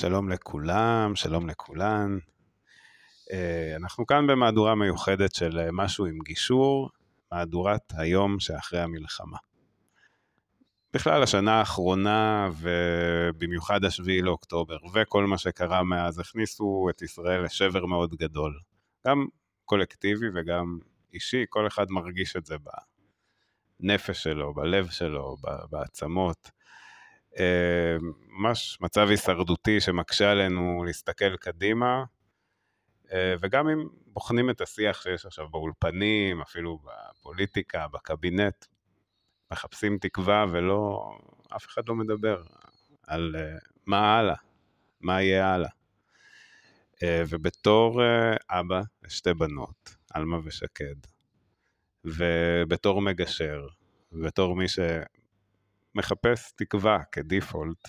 [0.00, 2.18] שלום לכולם, שלום לכולן.
[3.32, 6.90] אה, אנחנו כאן במהדורה מיוחדת של אה, משהו עם גישור,
[7.32, 9.36] מהדורת היום שאחרי המלחמה.
[10.94, 18.14] בכלל, השנה האחרונה, ובמיוחד השביעי לאוקטובר, וכל מה שקרה מאז, הכניסו את ישראל לשבר מאוד
[18.14, 18.60] גדול.
[19.06, 19.26] גם
[19.64, 20.78] קולקטיבי וגם
[21.12, 22.56] אישי, כל אחד מרגיש את זה
[23.80, 25.36] בנפש שלו, בלב שלו,
[25.70, 26.59] בעצמות.
[27.38, 27.96] אה,
[28.28, 32.04] ממש מצב הישרדותי שמקשה עלינו להסתכל קדימה,
[33.12, 38.66] אה, וגם אם בוחנים את השיח שיש עכשיו באולפנים, אפילו בפוליטיקה, בקבינט,
[39.52, 41.10] מחפשים תקווה ולא,
[41.56, 42.42] אף אחד לא מדבר
[43.06, 44.36] על אה, מה הלאה,
[45.00, 45.70] מה יהיה הלאה.
[47.28, 48.00] ובתור
[48.50, 50.94] אבא לשתי בנות, עלמה ושקד,
[52.04, 53.66] ובתור מגשר,
[54.12, 54.68] ובתור מי
[55.94, 57.88] מחפש תקווה כדיפולט.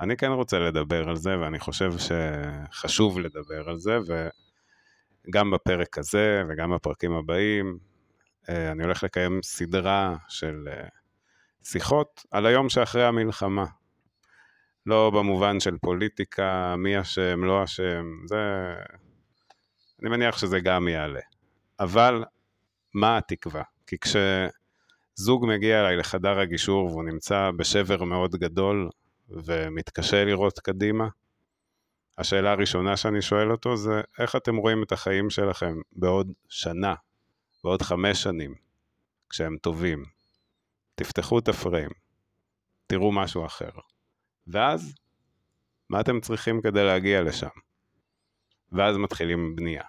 [0.00, 3.98] אני כן רוצה לדבר על זה, ואני חושב שחשוב לדבר על זה,
[5.28, 7.78] וגם בפרק הזה וגם בפרקים הבאים,
[8.48, 10.88] אה, אני הולך לקיים סדרה של אה,
[11.64, 13.64] שיחות על היום שאחרי המלחמה.
[14.86, 18.36] לא במובן של פוליטיקה, מי אשם, לא אשם, זה...
[20.02, 21.20] אני מניח שזה גם יעלה.
[21.80, 22.24] אבל
[22.94, 23.62] מה התקווה?
[23.86, 24.16] כי כש...
[25.14, 28.90] זוג מגיע אליי לחדר הגישור והוא נמצא בשבר מאוד גדול
[29.28, 31.08] ומתקשה לראות קדימה,
[32.18, 36.94] השאלה הראשונה שאני שואל אותו זה איך אתם רואים את החיים שלכם בעוד שנה,
[37.64, 38.54] בעוד חמש שנים,
[39.30, 40.04] כשהם טובים.
[40.94, 41.90] תפתחו את הפריים,
[42.86, 43.70] תראו משהו אחר.
[44.46, 44.94] ואז,
[45.90, 47.48] מה אתם צריכים כדי להגיע לשם?
[48.72, 49.84] ואז מתחילים בנייה.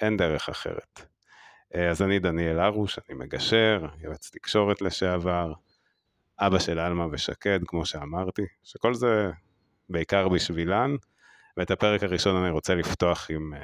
[0.00, 1.13] אין דרך אחרת.
[1.74, 5.52] אה, אז אני דניאל הרוש, אני מגשר, יועץ תקשורת לשעבר,
[6.38, 9.30] אבא של עלמה ושקד, כמו שאמרתי, שכל זה
[9.88, 10.96] בעיקר בשבילן.
[11.56, 13.60] ואת הפרק הראשון אני רוצה לפתוח עם אה,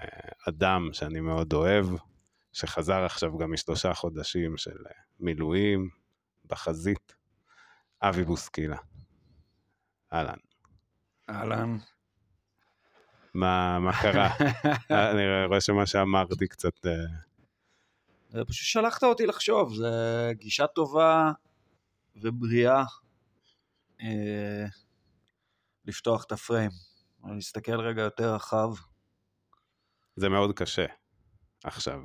[0.48, 1.86] אדם שאני מאוד אוהב,
[2.52, 5.88] שחזר עכשיו גם משלושה חודשים של אה, מילואים
[6.46, 7.14] בחזית,
[8.02, 8.76] אבי בוסקילה.
[10.12, 10.38] אהלן.
[11.30, 11.76] אהלן.
[13.34, 14.30] מה, מה קרה?
[15.10, 16.86] אני רואה שמה שאמרתי קצת...
[18.30, 19.86] פשוט שלחת אותי לחשוב, זו
[20.32, 21.32] גישה טובה
[22.16, 22.84] ובריאה
[24.00, 24.66] אה,
[25.84, 26.70] לפתוח את הפריים.
[27.24, 28.68] אני מסתכל רגע יותר רחב.
[30.16, 30.86] זה מאוד קשה
[31.64, 32.00] עכשיו.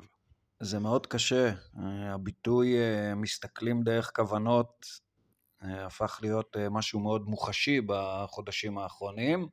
[0.60, 1.50] זה מאוד קשה.
[1.78, 4.86] אה, הביטוי אה, מסתכלים דרך כוונות
[5.64, 9.48] אה, הפך להיות אה, משהו מאוד מוחשי בחודשים האחרונים,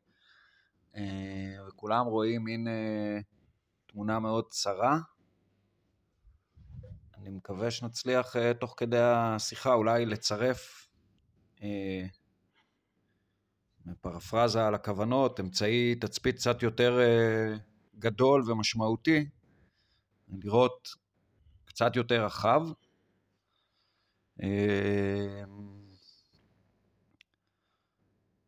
[0.96, 3.20] אה, וכולם רואים מין אה,
[3.86, 4.98] תמונה מאוד צרה.
[7.22, 10.88] אני מקווה שנצליח uh, תוך כדי השיחה אולי לצרף
[11.56, 11.62] uh,
[14.00, 17.58] פרפרזה על הכוונות, אמצעי תצפית קצת יותר uh,
[17.98, 19.28] גדול ומשמעותי,
[20.28, 20.88] לראות
[21.64, 22.62] קצת יותר רחב.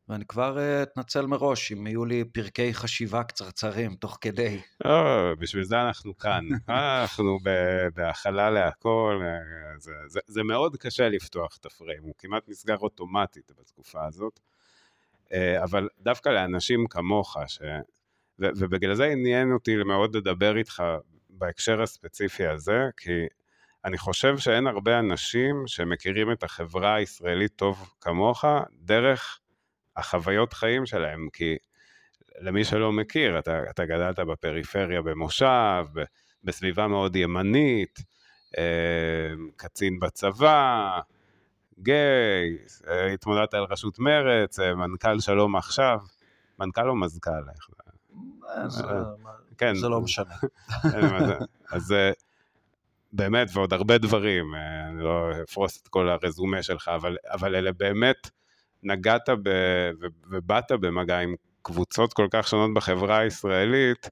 [0.09, 4.60] ואני כבר אה, אתנצל מראש אם יהיו לי פרקי חשיבה קצרצרים תוך כדי.
[4.84, 6.44] לא, בשביל זה אנחנו כאן.
[6.69, 7.38] אנחנו
[7.94, 9.20] בהכלה להכל.
[9.22, 14.41] אה, זה, זה, זה מאוד קשה לפתוח את הפריים, הוא כמעט נסגר אוטומטית בתקופה הזאת.
[15.32, 17.59] אה, אבל דווקא לאנשים כמוך, ש...
[18.41, 20.82] ו, ובגלל זה עניין אותי מאוד לדבר איתך
[21.31, 23.26] בהקשר הספציפי הזה, כי
[23.84, 29.41] אני חושב שאין הרבה אנשים שמכירים את החברה הישראלית טוב כמוך, דרך
[29.97, 31.56] החוויות חיים שלהם, כי
[32.41, 35.87] למי שלא מכיר, אתה, אתה גדלת בפריפריה במושב,
[36.44, 37.99] בסביבה מאוד ימנית,
[38.59, 41.00] אה, קצין בצבא,
[41.78, 45.99] גיי, אה, התמודדת על ראשות מרץ, אה, מנכ"ל שלום עכשיו,
[46.59, 47.31] מנכ"ל או מזכ"ל?
[49.59, 49.75] כן.
[49.75, 50.34] זה לא משנה.
[51.72, 51.94] אז
[53.12, 54.54] באמת, ועוד הרבה דברים,
[54.88, 58.31] אני לא אפרוס את כל הרזומה שלך, אבל, אבל אלה באמת
[58.84, 59.49] נגעת ב,
[60.00, 64.10] ו, ובאת במגע עם קבוצות כל כך שונות בחברה הישראלית,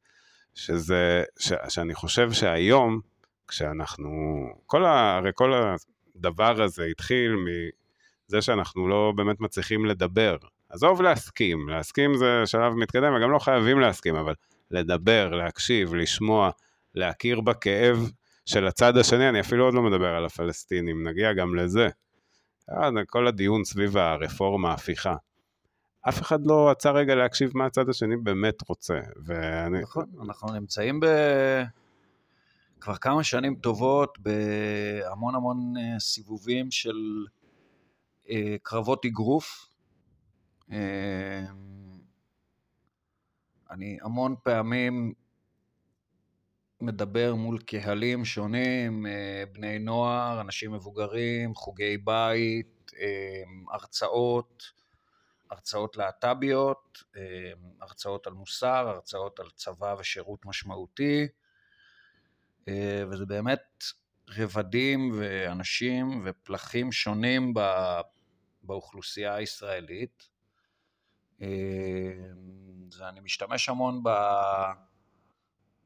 [0.55, 3.01] שזה, ש, שאני חושב שהיום,
[3.49, 4.11] כשאנחנו,
[4.67, 5.53] כל ה, הרי כל
[6.17, 10.37] הדבר הזה התחיל מזה שאנחנו לא באמת מצליחים לדבר.
[10.69, 14.35] עזוב להסכים, להסכים זה שלב מתקדם, וגם לא חייבים להסכים, אבל
[14.71, 16.51] לדבר, להקשיב, לשמוע,
[16.95, 18.11] להכיר בכאב
[18.47, 21.89] של הצד השני, אני אפילו עוד לא מדבר על הפלסטינים, נגיע גם לזה.
[22.73, 25.17] אה, כל הדיון סביב הרפורמה, ההפיכה.
[26.09, 29.01] אף אחד לא עצר רגע להקשיב מה הצד השני באמת רוצה.
[29.25, 29.81] ואני...
[29.81, 31.07] נכון, אנחנו נמצאים ב...
[32.81, 36.97] כבר כמה שנים טובות בהמון המון אה, סיבובים של
[38.31, 39.69] אה, קרבות אגרוף.
[43.71, 45.13] אני המון פעמים
[46.83, 53.43] מדבר מול קהלים שונים, אה, בני נוער, אנשים מבוגרים, חוגי בית, אה,
[53.73, 54.63] הרצאות,
[55.51, 61.29] הרצאות להט"ביות, אה, הרצאות על מוסר, הרצאות על צבא ושירות משמעותי,
[63.11, 63.85] וזה באמת
[64.29, 67.55] רבדים ואנשים ופלחים שונים
[68.63, 70.29] באוכלוסייה הישראלית.
[72.99, 74.09] ואני משתמש המון ב...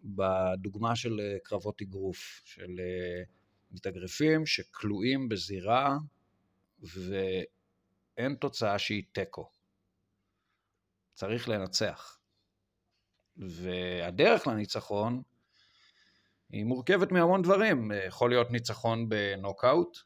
[0.06, 3.22] בדוגמה של אה, קרבות אגרוף, של אה,
[3.70, 5.96] מתאגרפים שכלואים בזירה
[6.82, 9.50] ואין תוצאה שהיא תיקו.
[11.14, 12.18] צריך לנצח.
[13.36, 15.22] והדרך לניצחון
[16.50, 17.92] היא מורכבת מהמון דברים.
[18.06, 19.98] יכול להיות ניצחון בנוקאוט,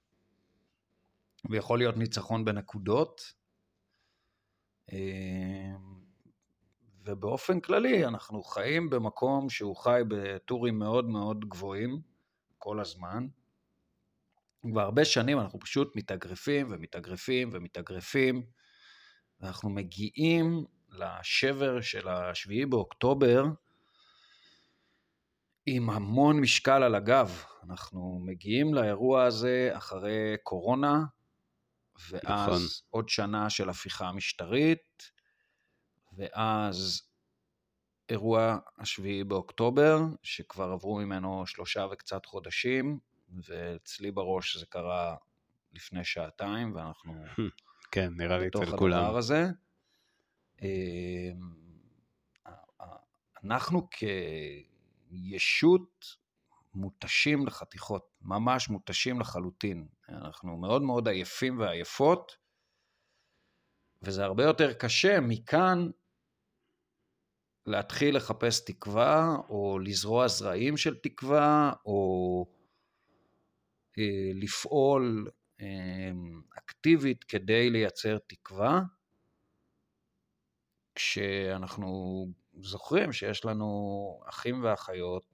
[1.50, 3.32] ויכול להיות ניצחון בנקודות.
[7.05, 12.00] ובאופן כללי אנחנו חיים במקום שהוא חי בטורים מאוד מאוד גבוהים
[12.58, 13.26] כל הזמן.
[14.62, 18.43] כבר הרבה שנים אנחנו פשוט מתאגרפים ומתאגרפים ומתאגרפים,
[19.41, 23.44] ואנחנו מגיעים לשבר של השביעי באוקטובר
[25.67, 27.43] עם המון משקל על הגב.
[27.62, 31.05] אנחנו מגיעים לאירוע הזה אחרי קורונה,
[32.11, 32.62] ואז נכון.
[32.91, 35.11] עוד שנה של הפיכה משטרית,
[36.20, 37.02] ואז
[38.08, 42.99] אירוע השביעי באוקטובר, שכבר עברו ממנו שלושה וקצת חודשים,
[43.49, 45.17] ואצלי בראש זה קרה
[45.72, 47.25] לפני שעתיים, ואנחנו...
[47.93, 48.69] כן, נראה לי אצל כולם.
[48.69, 49.46] בתוך הדבר הזה.
[50.62, 51.61] אמ,
[53.44, 53.88] אנחנו
[55.11, 56.17] כישות
[56.75, 59.88] מותשים לחתיכות, ממש מותשים לחלוטין.
[60.08, 62.37] אנחנו מאוד מאוד עייפים ועייפות,
[64.02, 65.90] וזה הרבה יותר קשה מכאן
[67.70, 72.46] להתחיל לחפש תקווה, או לזרוע זרעים של תקווה, או
[73.99, 75.28] אה, לפעול
[75.61, 76.11] אה,
[76.58, 78.82] אקטיבית כדי לייצר תקווה,
[80.94, 82.26] כשאנחנו
[82.61, 85.25] זוכרים שיש לנו אחים ואחיות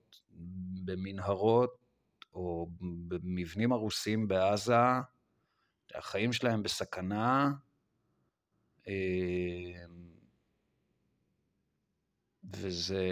[0.84, 1.86] במנהרות
[2.34, 4.74] או במבנים הרוסים בעזה,
[5.94, 7.52] החיים שלהם בסכנה,
[8.88, 9.86] אה,
[12.52, 13.08] וזה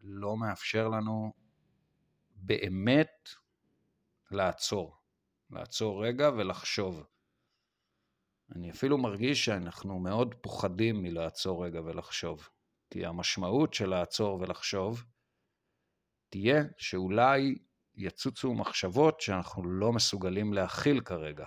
[0.00, 1.32] לא מאפשר לנו
[2.34, 3.28] באמת
[4.30, 4.96] לעצור.
[5.50, 7.04] לעצור רגע ולחשוב.
[8.56, 12.48] אני אפילו מרגיש שאנחנו מאוד פוחדים מלעצור רגע ולחשוב.
[12.90, 15.04] כי המשמעות של לעצור ולחשוב
[16.28, 17.58] תהיה שאולי
[17.94, 21.46] יצוצו מחשבות שאנחנו לא מסוגלים להכיל כרגע.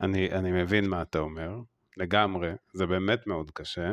[0.00, 1.50] אני, אני מבין מה אתה אומר,
[1.96, 3.92] לגמרי, זה באמת מאוד קשה.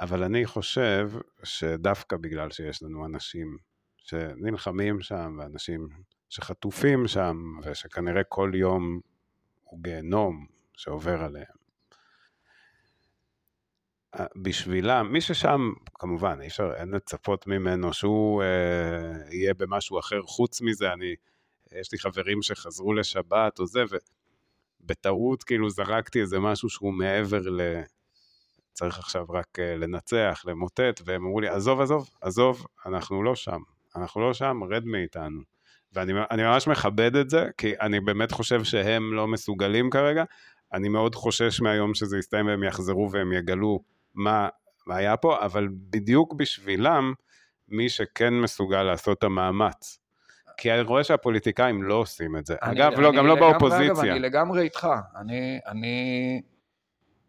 [0.00, 1.10] אבל אני חושב
[1.42, 3.56] שדווקא בגלל שיש לנו אנשים
[3.96, 5.88] שנלחמים שם, ואנשים
[6.28, 9.00] שחטופים שם, ושכנראה כל יום
[9.62, 11.56] הוא גיהנום שעובר עליהם,
[14.36, 20.60] בשבילם, מי ששם, כמובן, אי אפשר, אין לצפות ממנו שהוא אה, יהיה במשהו אחר חוץ
[20.60, 21.14] מזה, אני,
[21.72, 23.84] יש לי חברים שחזרו לשבת או זה,
[24.80, 27.60] ובטעות כאילו זרקתי איזה משהו שהוא מעבר ל...
[28.76, 33.60] צריך עכשיו רק אה, לנצח, למוטט, והם אמרו לי, עזוב, עזוב, עזוב, אנחנו לא שם,
[33.96, 35.40] אנחנו לא שם, רד מאיתנו.
[35.92, 40.24] ואני ממש מכבד את זה, כי אני באמת חושב שהם לא מסוגלים כרגע.
[40.72, 43.80] אני מאוד חושש מהיום שזה יסתיים והם יחזרו והם יגלו
[44.14, 44.48] מה,
[44.86, 47.12] מה היה פה, אבל בדיוק בשבילם,
[47.68, 49.98] מי שכן מסוגל לעשות את המאמץ.
[50.56, 52.54] כי אני רואה שהפוליטיקאים לא עושים את זה.
[52.62, 53.92] אני, אגב, אני, לא, אני גם לא לגמרי, באופוזיציה.
[53.92, 54.88] אגב, אני לגמרי איתך.
[55.20, 56.40] אני, אני,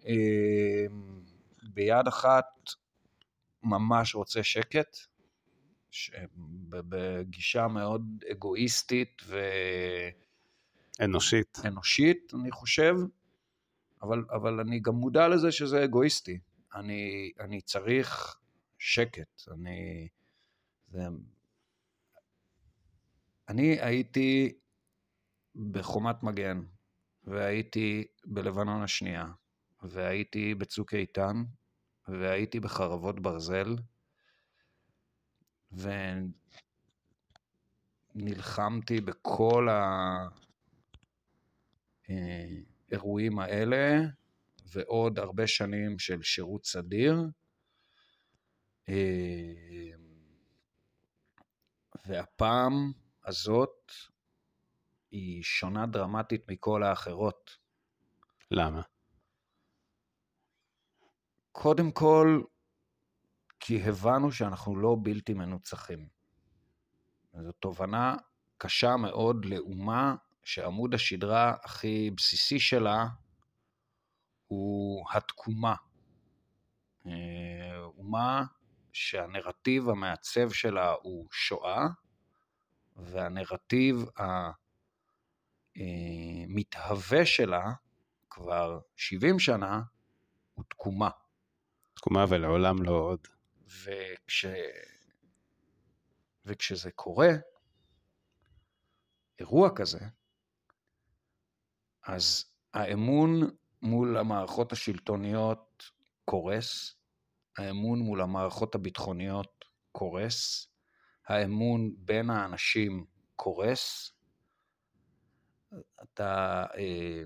[0.07, 0.85] אה,
[1.77, 2.45] ביד אחת
[3.63, 4.97] ממש רוצה שקט,
[6.69, 9.39] בגישה מאוד אגואיסטית ו...
[11.01, 11.57] אנושית.
[11.65, 12.93] אנושית, אני חושב,
[14.01, 16.39] אבל, אבל אני גם מודע לזה שזה אגואיסטי.
[16.75, 18.39] אני, אני צריך
[18.79, 19.41] שקט.
[19.51, 20.07] אני...
[20.87, 21.03] זה...
[23.49, 24.57] אני הייתי
[25.71, 26.61] בחומת מגן,
[27.23, 29.25] והייתי בלבנון השנייה,
[29.83, 31.43] והייתי בצוק איתן,
[32.07, 33.75] והייתי בחרבות ברזל,
[38.15, 39.67] ונלחמתי בכל
[42.89, 43.99] האירועים האלה,
[44.73, 47.15] ועוד הרבה שנים של שירות סדיר.
[52.05, 52.91] והפעם
[53.25, 53.91] הזאת
[55.11, 57.57] היא שונה דרמטית מכל האחרות.
[58.51, 58.81] למה?
[61.59, 62.41] קודם כל,
[63.59, 66.07] כי הבנו שאנחנו לא בלתי מנוצחים.
[67.33, 68.15] זו תובנה
[68.57, 73.07] קשה מאוד לאומה שעמוד השדרה הכי בסיסי שלה
[74.47, 75.75] הוא התקומה.
[77.05, 78.43] אה, אומה
[78.93, 81.87] שהנרטיב המעצב שלה הוא שואה,
[82.95, 84.05] והנרטיב
[85.75, 87.65] המתהווה שלה
[88.29, 89.81] כבר 70 שנה
[90.53, 91.09] הוא תקומה.
[91.97, 93.27] תקומה ולעולם לא עוד.
[93.67, 94.45] וכש...
[96.45, 97.29] וכשזה קורה,
[99.39, 99.99] אירוע כזה,
[102.03, 103.49] אז האמון
[103.81, 105.91] מול המערכות השלטוניות
[106.25, 106.95] קורס,
[107.57, 110.67] האמון מול המערכות הביטחוניות קורס,
[111.27, 114.13] האמון בין האנשים קורס.
[116.03, 117.23] אתה אה,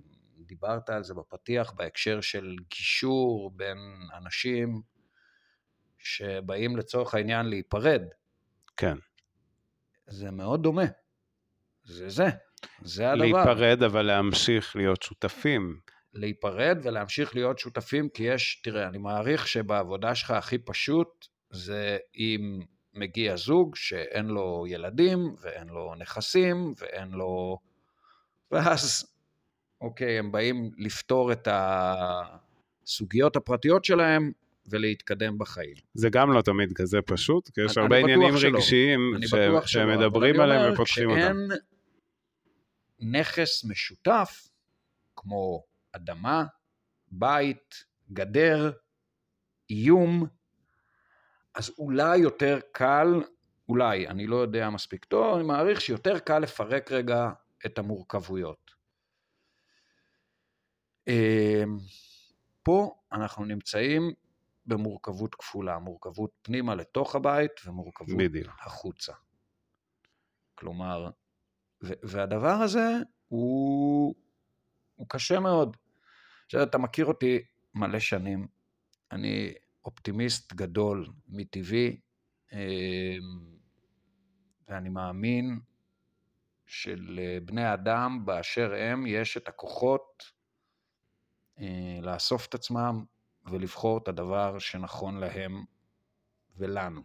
[0.51, 3.77] דיברת על זה בפתיח בהקשר של גישור בין
[4.17, 4.81] אנשים
[5.97, 8.01] שבאים לצורך העניין להיפרד.
[8.77, 8.97] כן.
[10.07, 10.85] זה מאוד דומה.
[11.83, 12.25] זה זה,
[12.81, 13.25] זה הדבר.
[13.25, 15.79] להיפרד אבל להמשיך להיות שותפים.
[16.13, 22.59] להיפרד ולהמשיך להיות שותפים, כי יש, תראה, אני מעריך שבעבודה שלך הכי פשוט זה אם
[22.93, 27.59] מגיע זוג שאין לו ילדים ואין לו נכסים ואין לו...
[28.51, 29.10] ואז,
[29.81, 34.31] אוקיי, הם באים לפתור את הסוגיות הפרטיות שלהם
[34.69, 35.75] ולהתקדם בחיים.
[35.93, 38.57] זה גם לא תמיד כזה פשוט, כי יש הרבה עניינים שלא.
[38.57, 39.35] רגשיים ש...
[39.71, 41.19] שמדברים עליהם ופותחים אותם.
[41.19, 41.47] כשאין
[42.99, 44.47] נכס משותף,
[45.15, 46.45] כמו אדמה,
[47.11, 48.71] בית, גדר,
[49.69, 50.25] איום,
[51.55, 53.07] אז אולי יותר קל,
[53.69, 57.29] אולי, אני לא יודע מספיק טוב, אני מעריך שיותר קל לפרק רגע
[57.65, 58.70] את המורכבויות.
[61.07, 61.77] אמ,
[62.63, 64.11] פה אנחנו נמצאים
[64.65, 68.47] במורכבות כפולה, מורכבות פנימה לתוך הבית ומורכבות בדיוק.
[68.59, 69.13] החוצה.
[70.55, 71.09] כלומר,
[71.81, 72.87] והדבר הזה
[73.27, 74.15] הוא,
[74.95, 75.77] הוא קשה מאוד.
[76.45, 77.39] עכשיו, אתה מכיר אותי
[77.73, 78.47] מלא שנים,
[79.11, 79.53] אני
[79.85, 81.99] אופטימיסט גדול מטבעי,
[82.53, 82.57] אמ,
[84.67, 85.59] ואני מאמין
[86.65, 90.31] שלבני אדם באשר הם יש את הכוחות
[92.01, 93.05] לאסוף את עצמם
[93.45, 95.65] ולבחור את הדבר שנכון להם
[96.57, 97.01] ולנו.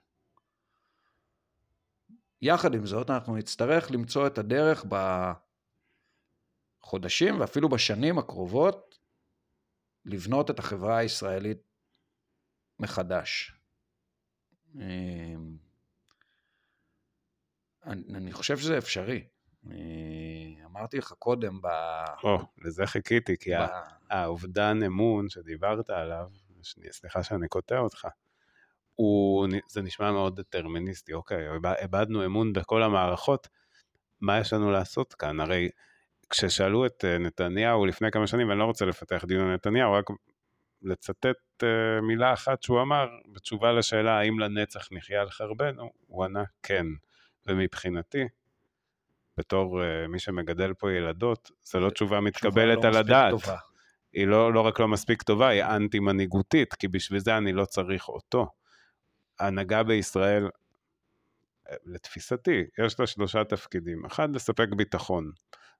[2.42, 4.84] יחד עם זאת, אנחנו נצטרך למצוא את הדרך
[6.82, 8.98] בחודשים ואפילו בשנים הקרובות
[10.04, 11.58] לבנות את החברה הישראלית
[12.78, 13.52] מחדש.
[14.74, 15.56] אמ,
[17.86, 19.26] אני חושב שזה אפשרי.
[20.66, 21.66] אמרתי לך קודם ב...
[22.24, 23.66] או, לזה חיכיתי, כי ב...
[24.10, 26.26] האובדן אמון שדיברת עליו,
[26.90, 28.08] סליחה שאני קוטע אותך,
[28.94, 31.48] הוא, זה נשמע מאוד דטרמיניסטי, אוקיי,
[31.82, 33.48] איבדנו אמון בכל המערכות,
[34.20, 35.40] מה יש לנו לעשות כאן?
[35.40, 35.68] הרי
[36.30, 40.04] כששאלו את אה, נתניהו לפני כמה שנים, ואני לא רוצה לפתח דיון על נתניהו, רק
[40.82, 41.66] לצטט uh,
[42.02, 46.86] מילה אחת שהוא אמר, בתשובה לשאלה האם לנצח נחיה על חרבנו, הוא ענה כן.
[47.46, 48.24] ומבחינתי,
[49.38, 53.30] בתור uh, מי שמגדל פה ילדות, זו לא תשובה מתקבלת לא על הדעת.
[53.30, 53.56] טובה.
[54.12, 57.64] היא לא, לא רק לא מספיק טובה, היא אנטי מנהיגותית, כי בשביל זה אני לא
[57.64, 58.46] צריך אותו.
[59.40, 60.48] ההנהגה בישראל,
[61.84, 64.04] לתפיסתי, יש לה שלושה תפקידים.
[64.06, 65.30] אחד, לספק ביטחון.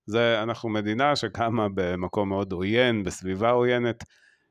[0.06, 4.04] זה, אנחנו מדינה שקמה במקום מאוד עוין, בסביבה עוינת,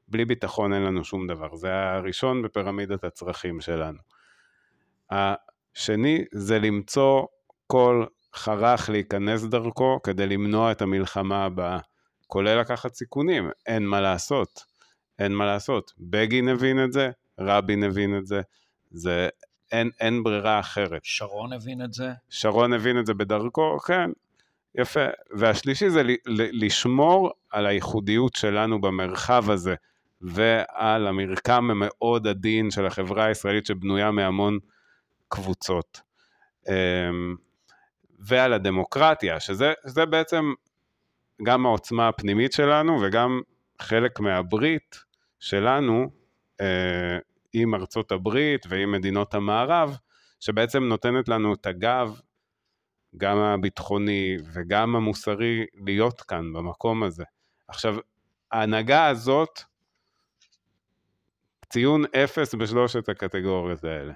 [0.08, 1.56] בלי ביטחון אין לנו שום דבר.
[1.56, 4.00] זה הראשון בפירמידת הצרכים שלנו.
[5.10, 7.26] השני זה למצוא
[7.68, 8.06] כל
[8.36, 11.80] חרך להיכנס דרכו כדי למנוע את המלחמה הבאה,
[12.28, 14.64] כולל לקחת סיכונים, אין מה לעשות,
[15.20, 15.94] אין מה לעשות.
[16.00, 18.42] בגין הבין את זה, רבין הבין את זה,
[18.92, 19.30] זה
[19.72, 21.02] אין, אין ברירה אחרת.
[21.04, 22.12] שרון הבין את זה?
[22.30, 24.10] שרון הבין את זה בדרכו, כן,
[24.76, 25.06] יפה.
[25.38, 29.76] והשלישי זה לשמור על הייחודיות שלנו במרחב הזה,
[30.22, 34.60] ועל המרקם המאוד עדין של החברה הישראלית שבנויה מהמון
[35.30, 36.02] קבוצות.
[38.28, 40.54] ועל הדמוקרטיה, שזה, שזה בעצם
[41.44, 43.42] גם העוצמה הפנימית שלנו וגם
[43.82, 44.96] חלק מהברית
[45.40, 46.10] שלנו
[46.62, 47.18] אה,
[47.54, 49.98] עם ארצות הברית ועם מדינות המערב,
[50.40, 52.20] שבעצם נותנת לנו את הגב,
[53.18, 57.24] גם הביטחוני וגם המוסרי, להיות כאן, במקום הזה.
[57.68, 57.96] עכשיו,
[58.52, 59.62] ההנהגה הזאת,
[61.70, 64.14] ציון אפס בשלושת הקטגוריות האלה,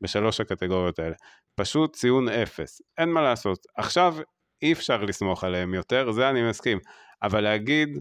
[0.00, 1.14] בשלוש הקטגוריות האלה.
[1.54, 3.66] פשוט ציון אפס, אין מה לעשות.
[3.76, 4.14] עכשיו
[4.62, 6.78] אי אפשר לסמוך עליהם יותר, זה אני מסכים.
[7.22, 7.98] אבל להגיד,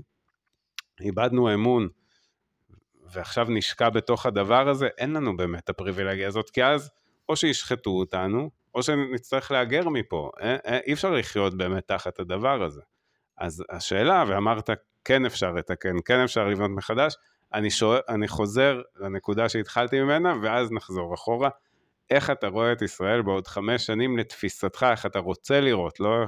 [1.02, 1.88] איבדנו אמון,
[3.12, 6.90] ועכשיו נשקע בתוך הדבר הזה, אין לנו באמת את הפריבילגיה הזאת, כי אז
[7.30, 10.32] או שישחטו אותנו, או שנצטרך להגר מפה.
[10.42, 12.82] אי, אי אפשר לחיות באמת תחת הדבר הזה.
[13.38, 14.70] אז השאלה, ואמרת,
[15.06, 17.16] כן אפשר לתקן, כן אפשר לבנות מחדש,
[17.54, 21.50] אני, שואל, אני חוזר לנקודה שהתחלתי ממנה, ואז נחזור אחורה.
[22.10, 26.26] איך אתה רואה את ישראל בעוד חמש שנים לתפיסתך, איך אתה רוצה לראות, לא,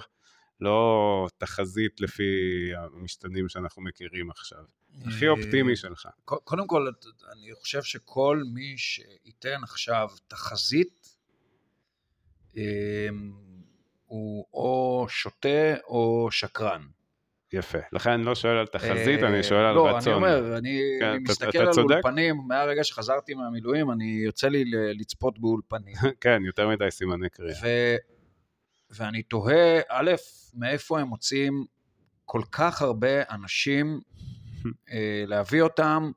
[0.61, 2.23] לא תחזית לפי
[2.75, 4.63] המשתנים שאנחנו מכירים עכשיו.
[5.05, 6.07] הכי אה, אופטימי שלך.
[6.25, 6.87] קודם כל,
[7.31, 11.17] אני חושב שכל מי שייתן עכשיו תחזית,
[12.55, 13.33] אמ,
[14.05, 16.87] הוא או שוטה או שקרן.
[17.53, 17.77] יפה.
[17.91, 20.21] לכן אני לא שואל על תחזית, אני שואל על לא, רצון.
[20.21, 21.73] לא, אני אומר, אני, כן, מסתכל על?
[21.77, 24.63] אולפנים, מהרגע שחזרתי מהמילואים, אני יוצא לי
[24.99, 25.95] לצפות באולפנים.
[26.21, 27.95] כן, יותר מדי סימני קריאה.
[28.89, 30.11] ואני תוהה, א',
[30.53, 31.65] מאיפה הם מוצאים
[32.25, 33.99] כל כך הרבה אנשים
[34.91, 36.11] אה, להביא אותם,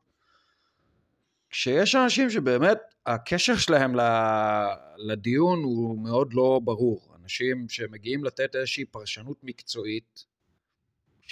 [1.51, 3.93] כשיש אנשים שבאמת הקשר שלהם
[4.97, 7.13] לדיון הוא מאוד לא ברור.
[7.23, 10.25] אנשים שמגיעים לתת איזושהי פרשנות מקצועית,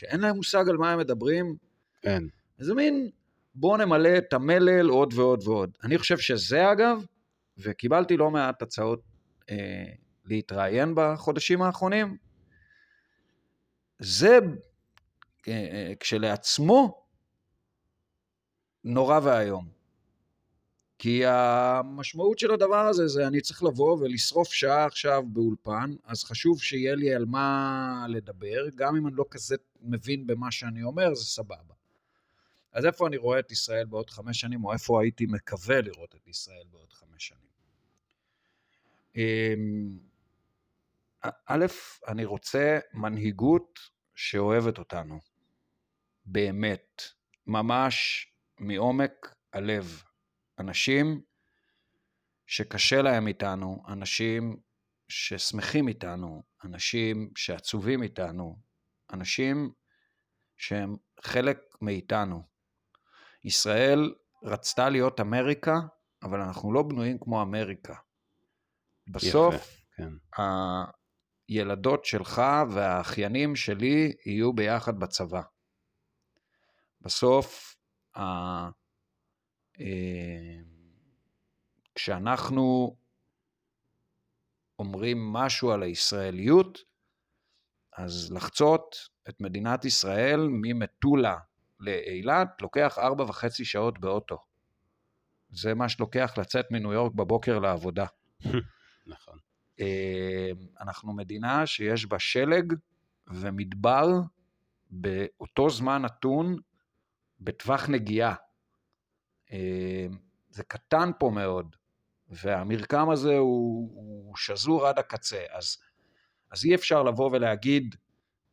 [0.01, 1.57] שאין להם מושג על מה הם מדברים.
[2.05, 2.29] אין.
[2.59, 3.11] איזה מין,
[3.55, 5.71] בואו נמלא את המלל עוד ועוד ועוד.
[5.85, 7.05] אני חושב שזה אגב,
[7.59, 9.03] וקיבלתי לא מעט הצעות
[9.51, 9.85] אה,
[10.25, 12.17] להתראיין בחודשים האחרונים,
[13.99, 14.39] זה
[15.49, 17.05] אה, אה, כשלעצמו
[18.85, 19.80] נורא ואיום.
[21.03, 26.63] כי המשמעות של הדבר הזה זה אני צריך לבוא ולשרוף שעה עכשיו באולפן, אז חשוב
[26.63, 31.25] שיהיה לי על מה לדבר, גם אם אני לא כזה מבין במה שאני אומר, זה
[31.25, 31.75] סבבה.
[32.73, 36.29] אז איפה אני רואה את ישראל בעוד חמש שנים, או איפה הייתי מקווה לראות את
[36.29, 37.51] ישראל בעוד חמש שנים?
[39.17, 39.99] אמ,
[41.47, 41.67] א',
[42.09, 43.79] אני רוצה מנהיגות
[44.15, 45.21] שאוהבת אותנו,
[46.25, 47.03] באמת,
[47.47, 48.27] ממש
[48.59, 50.03] מעומק הלב.
[50.61, 51.23] אנשים
[52.47, 54.57] שקשה להם איתנו, אנשים
[55.09, 58.59] ששמחים איתנו, אנשים שעצובים איתנו,
[59.13, 59.73] אנשים
[60.57, 62.43] שהם חלק מאיתנו.
[63.45, 65.75] ישראל רצתה להיות אמריקה,
[66.23, 67.95] אבל אנחנו לא בנויים כמו אמריקה.
[69.07, 70.43] בסוף, יפה, כן.
[71.49, 75.43] הילדות שלך והאחיינים שלי יהיו ביחד בצבא.
[77.01, 77.77] בסוף,
[81.95, 82.97] כשאנחנו
[84.79, 86.79] אומרים משהו על הישראליות,
[87.97, 88.97] אז לחצות
[89.29, 91.37] את מדינת ישראל ממטולה
[91.81, 94.39] לאילת לוקח ארבע וחצי שעות באוטו.
[95.51, 98.07] זה מה שלוקח לצאת מניו יורק בבוקר לעבודה.
[99.07, 99.39] נכון.
[99.81, 102.75] אה, אנחנו מדינה שיש בה שלג
[103.27, 104.07] ומדבר
[104.91, 106.57] באותו זמן נתון
[107.41, 108.35] בטווח נגיעה.
[109.53, 110.19] אמ,
[110.51, 111.77] זה קטן פה מאוד,
[112.29, 115.79] והמרקם הזה הוא, הוא שזור עד הקצה, אז,
[116.51, 117.97] אז אי אפשר לבוא ולהגיד,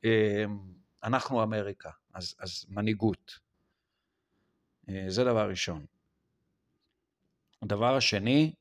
[0.03, 0.59] אמ,
[1.03, 3.39] אנחנו אמריקה, אז, אז מנהיגות.
[4.89, 5.85] אה, זה דבר ראשון.
[7.61, 8.53] הדבר השני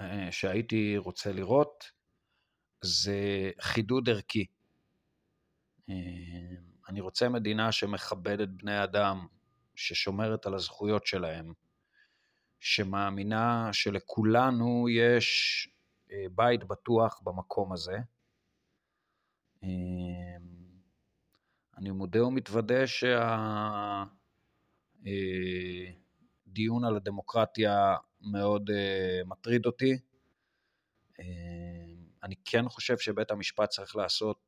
[0.00, 1.84] אה, שהייתי רוצה לראות
[2.80, 4.46] זה חידוד ערכי.
[5.88, 6.56] אמ,
[6.88, 9.26] אני רוצה מדינה שמכבדת בני אדם,
[9.74, 11.52] ששומרת על הזכויות שלהם,
[12.66, 15.68] שמאמינה שלכולנו יש
[16.10, 17.98] אה, בית בטוח במקום הזה.
[19.62, 19.68] אמ,
[21.78, 24.08] אני מודה ומתוודה שהדיון
[26.84, 29.98] אה, על הדמוקרטיה מאוד אה, מטריד אותי.
[31.20, 31.24] אמ,
[32.22, 34.38] אני כן חושב שבית המשפט צריך לעשות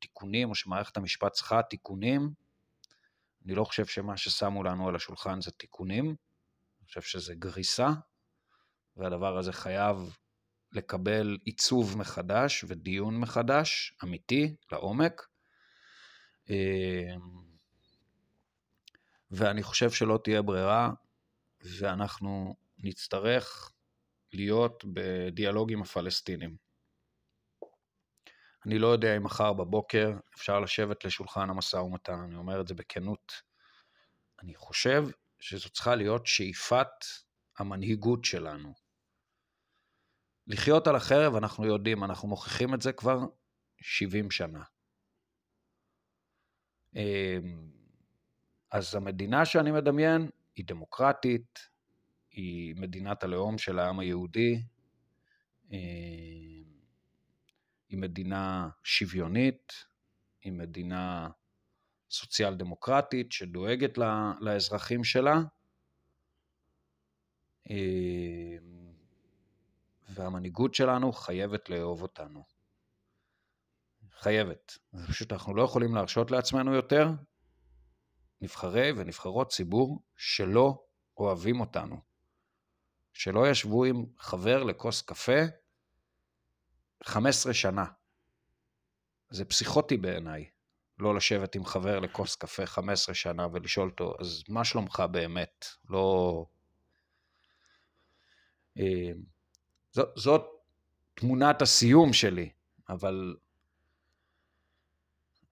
[0.00, 2.32] תיקונים, או שמערכת המשפט צריכה תיקונים.
[3.44, 6.16] אני לא חושב שמה ששמו לנו על השולחן זה תיקונים.
[6.90, 7.88] חושב שזה גריסה,
[8.96, 10.16] והדבר הזה חייב
[10.72, 15.26] לקבל עיצוב מחדש ודיון מחדש, אמיתי, לעומק.
[16.48, 17.20] אמ,
[19.30, 20.90] ואני חושב שלא תהיה ברירה,
[21.80, 23.72] ואנחנו נצטרך
[24.32, 26.56] להיות בדיאלוג עם הפלסטינים.
[28.66, 32.74] אני לא יודע אם מחר בבוקר אפשר לשבת לשולחן המשא ומתן, אני אומר את זה
[32.74, 33.32] בכנות.
[34.42, 35.04] אני חושב
[35.40, 37.04] שזו צריכה להיות שאיפת
[37.58, 38.74] המנהיגות שלנו.
[40.46, 43.18] לחיות על החרב, אנחנו יודעים, אנחנו מוכיחים את זה כבר
[43.80, 44.62] 70 שנה.
[46.96, 47.70] אמ,
[48.70, 51.58] אז המדינה שאני מדמיין היא דמוקרטית,
[52.30, 54.62] היא מדינת הלאום של העם היהודי,
[55.70, 56.80] אמ,
[57.88, 59.72] היא מדינה שוויונית,
[60.42, 61.30] היא מדינה
[62.10, 63.98] סוציאל דמוקרטית שדואגת
[64.40, 65.34] לאזרחים שלה,
[70.08, 72.44] והמנהיגות שלנו חייבת לאהוב אותנו.
[74.12, 74.78] חייבת.
[75.08, 77.08] פשוט אנחנו לא יכולים להרשות לעצמנו יותר
[78.40, 80.84] נבחרי ונבחרות ציבור שלא
[81.16, 82.00] אוהבים אותנו.
[83.12, 85.40] שלא ישבו עם חבר לכוס קפה
[87.04, 87.84] 15 שנה.
[89.30, 90.50] זה פסיכוטי בעיניי,
[91.00, 95.66] לא לשבת עם חבר לכוס קפה 15 שנה ולשאול אותו, אז מה שלומך באמת?
[95.90, 96.44] לא...
[98.78, 99.12] אה,
[99.92, 100.42] זאת, זאת
[101.14, 102.50] תמונת הסיום שלי,
[102.88, 103.36] אבל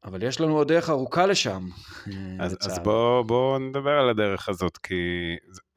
[0.05, 1.69] אבל יש לנו עוד דרך ארוכה לשם.
[2.41, 4.95] אז, אז בואו בוא נדבר על הדרך הזאת, כי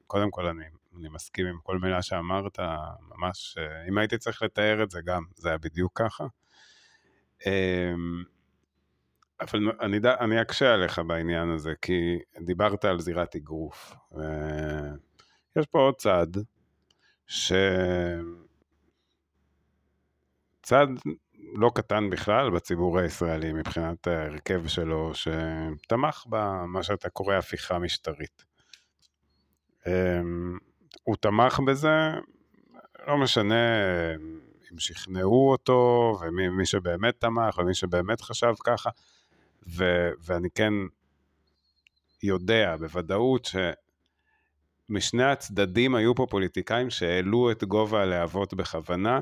[0.07, 0.65] קודם כל אני,
[0.99, 2.60] אני מסכים עם כל מילה שאמרת,
[3.01, 6.25] ממש, אה, אם הייתי צריך לתאר את זה גם, זה היה בדיוק ככה.
[9.41, 13.95] אבל אני, אני אקשה עליך בעניין הזה, כי דיברת על זירת אגרוף.
[15.56, 16.27] יש פה עוד צד,
[17.27, 17.54] ש...
[20.62, 20.88] צד
[21.54, 28.43] לא קטן בכלל בציבור הישראלי מבחינת ההרכב שלו, שתמך במה שאתה קורא הפיכה משטרית.
[29.88, 30.58] אמ,
[31.04, 32.12] הוא תמך בזה,
[33.08, 33.65] לא משנה
[34.71, 38.89] אם שכנעו אותו, ומי שבאמת תמך, ומי שבאמת חשב ככה,
[39.67, 40.74] ו, ואני כן
[42.24, 43.47] יודע בוודאות
[44.89, 49.19] שמשני הצדדים היו פה פוליטיקאים שהעלו את גובה הלהבות בכוונה,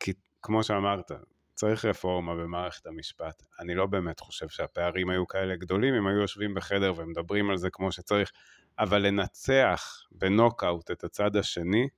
[0.00, 0.12] כי
[0.42, 1.12] כמו שאמרת,
[1.54, 3.42] צריך רפורמה במערכת המשפט.
[3.60, 7.70] אני לא באמת חושב שהפערים היו כאלה גדולים, אם היו יושבים בחדר ומדברים על זה
[7.70, 8.32] כמו שצריך,
[8.78, 11.88] אבל לנצח בנוקאוט את הצד השני,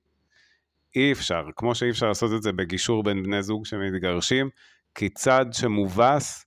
[0.95, 4.49] אי אפשר, כמו שאי אפשר לעשות את זה בגישור בין בני זוג שמתגרשים,
[4.95, 6.45] כי צד שמובס,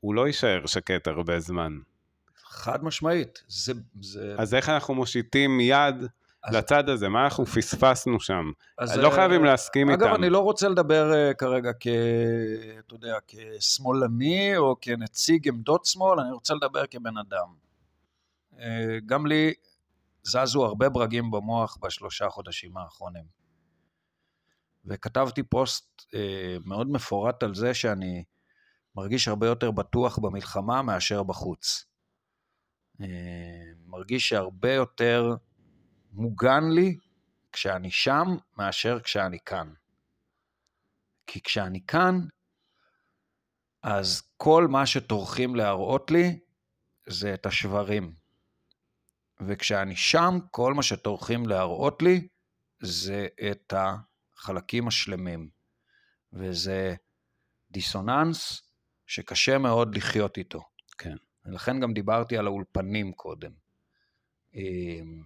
[0.00, 1.72] הוא לא יישאר שקט הרבה זמן.
[2.36, 3.42] חד משמעית.
[3.48, 4.34] זה, זה...
[4.38, 5.94] אז איך אנחנו מושיטים יד
[6.42, 6.54] אז...
[6.54, 8.52] לצד הזה, מה אנחנו פספסנו שם?
[8.78, 10.10] אז לא חייבים אה, להסכים אגב, איתם.
[10.10, 11.86] אגב, אני לא רוצה לדבר uh, כרגע כ...
[12.86, 17.48] אתה יודע, כשמאלני או כנציג עמדות שמאל, אני רוצה לדבר כבן אדם.
[18.52, 18.58] Uh,
[19.06, 19.54] גם לי
[20.22, 23.24] זזו הרבה ברגים במוח בשלושה חודשים האחרונים.
[24.84, 26.14] וכתבתי פוסט uh,
[26.64, 28.24] מאוד מפורט על זה שאני
[28.98, 31.84] מרגיש הרבה יותר בטוח במלחמה מאשר בחוץ.
[32.96, 33.04] Uh,
[33.86, 35.34] מרגיש שהרבה יותר
[36.12, 36.98] מוגן לי
[37.52, 39.72] כשאני שם מאשר כשאני כאן.
[41.26, 42.20] כי כשאני כאן,
[43.82, 46.38] אז כל מה שטורחים להראות לי
[47.06, 48.14] זה את השברים.
[49.40, 52.28] וכשאני שם, כל מה שטורחים להראות לי
[52.80, 55.48] זה את החלקים השלמים.
[56.32, 56.94] וזה
[57.70, 58.67] דיסוננס
[59.08, 60.62] שקשה מאוד לחיות איתו.
[60.98, 61.16] כן.
[61.46, 63.50] ולכן גם דיברתי על האולפנים קודם.
[64.54, 65.22] אמ,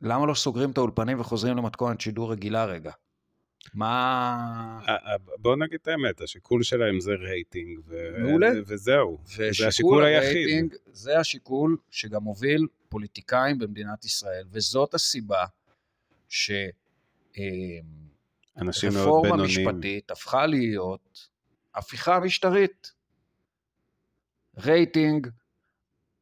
[0.00, 2.92] למה לא סוגרים את האולפנים וחוזרים למתכונת שידור רגילה רגע?
[3.74, 4.80] מה...
[5.38, 8.16] בוא נגיד את האמת, השיקול שלהם זה רייטינג, ו...
[8.18, 8.50] מעולה.
[8.66, 10.74] וזהו, זה השיקול היחיד.
[10.86, 15.44] זה השיקול שגם מוביל פוליטיקאים במדינת ישראל, וזאת הסיבה
[16.28, 16.50] ש...
[18.56, 19.50] אנשים מאוד בינוניים.
[19.50, 21.28] רפורמה משפטית הפכה להיות
[21.76, 22.92] הפיכה משטרית.
[24.58, 25.26] רייטינג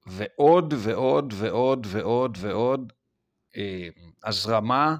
[0.07, 2.93] ועוד ועוד ועוד ועוד ועוד
[3.57, 3.88] אה,
[4.25, 4.97] הזרמה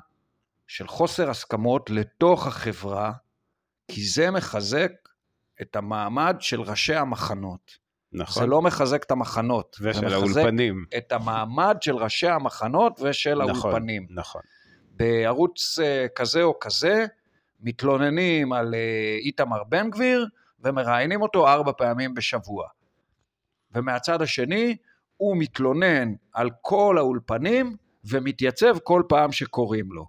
[0.67, 3.13] של חוסר הסכמות לתוך החברה,
[3.89, 4.93] כי זה מחזק
[5.63, 7.85] את המעמד של ראשי המחנות.
[8.13, 8.43] נכון.
[8.43, 9.77] זה לא מחזק את המחנות.
[9.81, 10.85] ושל האולפנים.
[10.89, 14.07] זה מחזק את המעמד של ראשי המחנות ושל נכון, האולפנים.
[14.11, 14.43] נכון.
[14.91, 17.07] בערוץ אה, כזה או כזה,
[17.61, 20.27] מתלוננים על אה, איתמר בן גביר
[20.61, 22.69] ומראיינים אותו ארבע פעמים בשבוע.
[23.75, 24.77] ומהצד השני,
[25.17, 30.07] הוא מתלונן על כל האולפנים ומתייצב כל פעם שקוראים לו.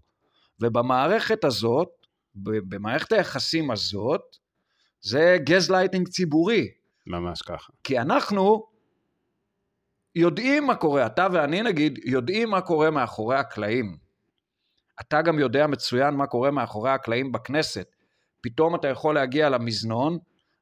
[0.59, 1.89] ובמערכת הזאת,
[2.35, 4.21] במערכת היחסים הזאת,
[5.01, 6.67] זה גז לייטינג ציבורי.
[7.07, 7.73] ממש ככה.
[7.83, 8.67] כי אנחנו
[10.15, 13.97] יודעים מה קורה, אתה ואני נגיד, יודעים מה קורה מאחורי הקלעים.
[15.01, 17.87] אתה גם יודע מצוין מה קורה מאחורי הקלעים בכנסת.
[18.41, 20.17] פתאום אתה יכול להגיע למזנון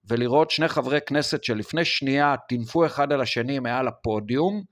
[0.10, 4.64] ולראות שני חברי כנסת שלפני שנייה טינפו אחד על השני מעל הפודיום,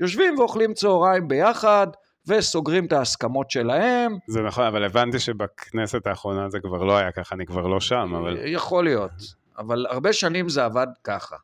[0.00, 1.86] יושבים ואוכלים צהריים ביחד,
[2.26, 4.16] וסוגרים את ההסכמות שלהם.
[4.28, 8.14] זה נכון, אבל הבנתי שבכנסת האחרונה זה כבר לא היה ככה, אני כבר לא שם,
[8.14, 8.38] אבל...
[8.46, 9.10] יכול להיות,
[9.58, 11.36] אבל הרבה שנים זה עבד ככה.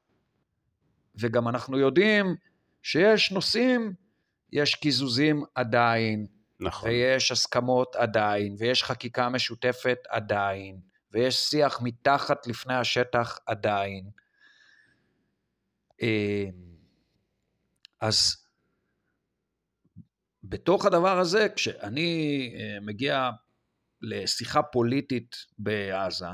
[1.20, 2.34] וגם אנחנו יודעים
[2.82, 3.92] שיש נושאים,
[4.52, 6.26] יש קיזוזים עדיין,
[6.60, 6.90] נכון.
[6.90, 10.80] ויש הסכמות עדיין, ויש חקיקה משותפת עדיין,
[11.12, 14.10] ויש שיח מתחת לפני השטח עדיין.
[16.02, 16.44] אה,
[18.00, 18.46] אז
[20.42, 23.30] בתוך הדבר הזה, כשאני אה, מגיע
[24.02, 26.26] לשיחה פוליטית בעזה,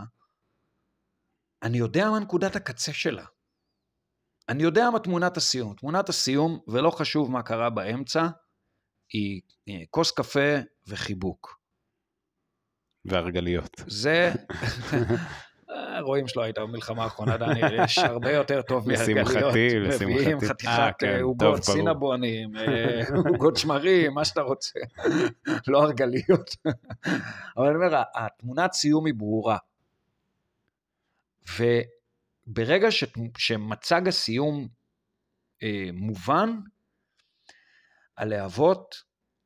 [1.62, 3.24] אני יודע מה נקודת הקצה שלה.
[4.48, 5.74] אני יודע מה תמונת הסיום.
[5.74, 8.26] תמונת הסיום, ולא חשוב מה קרה באמצע,
[9.12, 11.60] היא אה, כוס קפה וחיבוק.
[13.09, 13.83] והרגליות.
[13.87, 14.33] זה,
[16.01, 19.29] רואים שלא הייתה במלחמה האחרונה, דניאל, יש הרבה יותר טוב מהרגליות.
[19.29, 20.05] לשמחתי, לשמחתי.
[20.05, 21.62] מביאים אה, חתיכת כן, אה, עוגות.
[21.62, 24.79] סינבונים, אה, עוגות שמרים, מה שאתה רוצה.
[25.69, 26.57] לא הרגליות.
[27.57, 29.59] אבל אני אומר, התמונת סיום היא ברורה.
[32.47, 33.05] וברגע ש-
[33.38, 34.69] שמצג הסיום
[35.62, 36.51] אה, מובן,
[38.16, 38.95] הלהבות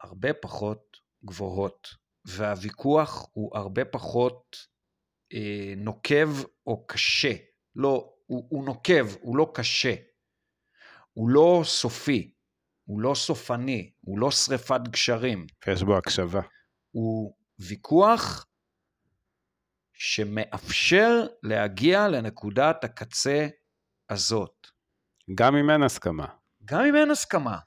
[0.01, 1.89] הרבה פחות גבוהות,
[2.25, 4.57] והוויכוח הוא הרבה פחות
[5.33, 6.29] אה, נוקב
[6.67, 7.33] או קשה.
[7.77, 9.95] לא, הוא, הוא נוקב, הוא לא קשה.
[11.13, 12.35] הוא לא סופי,
[12.85, 15.47] הוא לא סופני, הוא לא שריפת גשרים.
[15.67, 16.41] ויש בו הקשבה.
[16.91, 18.47] הוא ויכוח
[19.93, 23.49] שמאפשר להגיע לנקודת הקצה
[24.11, 24.67] הזאת.
[25.35, 26.27] גם אם אין הסכמה.
[26.65, 27.59] גם אם אין הסכמה.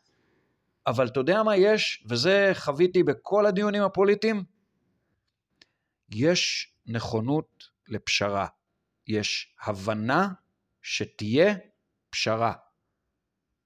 [0.88, 4.44] אבל אתה יודע מה יש, וזה חוויתי בכל הדיונים הפוליטיים?
[6.10, 8.48] יש נכונות לפשרה.
[9.08, 10.28] יש הבנה
[10.82, 11.56] שתהיה
[12.10, 12.54] פשרה.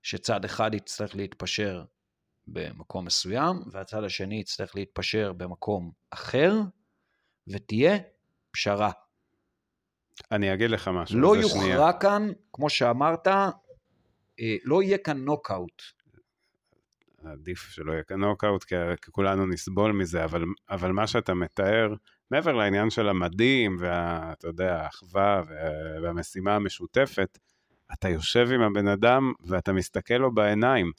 [0.01, 1.83] שצד אחד יצטרך להתפשר
[2.47, 6.53] במקום מסוים, והצד השני יצטרך להתפשר במקום אחר,
[7.47, 7.97] ותהיה
[8.51, 8.91] פשרה.
[10.31, 11.19] אני אגיד לך משהו.
[11.19, 11.35] לא.
[11.37, 15.81] יוכרע כאן, כמו שאמרת, אה, לא יהיה כאן נוקאוט.
[17.31, 21.93] עדיף שלא יהיה נוקאוט, כי כי כולנו נסבול מזה, אבל, אבל מה שאתה מתאר,
[22.31, 27.37] מעבר לעניין של המדים, ואתה יודע, האחווה וה- והמשימה המשותפת,
[27.93, 30.91] אתה יושב עם הבן אדם ואתה מסתכל לו בעיניים.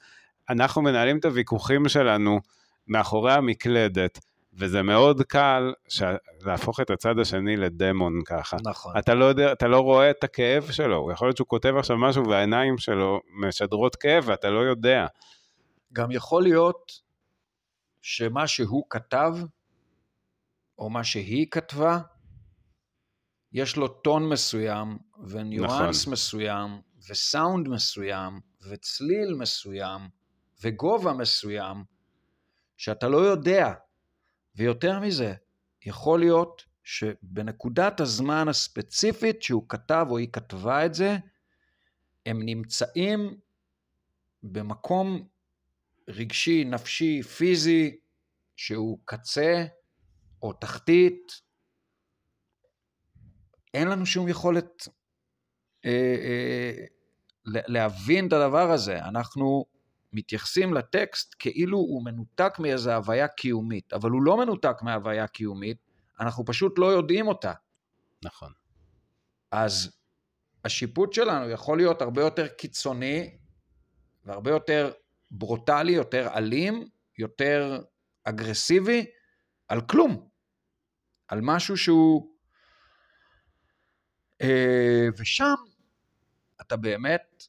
[0.51, 2.41] אנחנו מנהלים את הוויכוחים שלנו
[2.89, 4.19] מאחורי המקלדת,
[4.55, 6.03] וזה מאוד קל ש...
[6.47, 8.57] להפוך את הצד השני לדמון ככה.
[8.65, 8.93] נכון.
[8.99, 12.29] אתה לא יודע, אתה לא רואה את הכאב שלו, יכול להיות שהוא כותב עכשיו משהו
[12.29, 15.07] והעיניים שלו משדרות כאב ואתה לא יודע.
[15.93, 16.93] גם יכול להיות
[18.03, 19.33] שמה שהוא כתב,
[20.79, 21.99] או מה שהיא כתבה,
[23.53, 26.13] יש לו טון מסוים, וניואנס נכון.
[26.13, 30.09] מסוים, וסאונד מסוים, וצליל מסוים,
[30.63, 31.85] וגובה מסוים,
[32.77, 33.73] שאתה לא יודע.
[34.55, 35.35] ויותר מזה,
[35.83, 41.17] יכול להיות שבנקודת הזמן הספציפית שהוא כתב או היא כתבה את זה,
[42.27, 43.39] הם נמצאים
[44.43, 45.29] במקום
[46.09, 47.97] רגשי, נפשי, פיזי,
[48.57, 49.65] שהוא קצה
[50.43, 51.33] או תחתית,
[53.75, 54.89] אין לנו שום יכולת
[55.85, 56.85] אה, אה,
[57.45, 58.99] להבין את הדבר הזה.
[58.99, 59.65] אנחנו
[60.13, 65.77] מתייחסים לטקסט כאילו הוא מנותק מאיזו הוויה קיומית, אבל הוא לא מנותק מהוויה קיומית,
[66.21, 67.53] אנחנו פשוט לא יודעים אותה.
[68.23, 68.53] נכון.
[69.51, 69.99] אז
[70.65, 73.39] השיפוט שלנו יכול להיות הרבה יותר קיצוני
[74.25, 74.93] והרבה יותר
[75.31, 76.89] ברוטלי, יותר אלים,
[77.19, 77.81] יותר
[78.25, 79.07] אגרסיבי,
[79.69, 80.29] על כלום.
[81.29, 82.35] על משהו שהוא...
[84.43, 85.55] אה, ושם
[86.61, 87.45] אתה באמת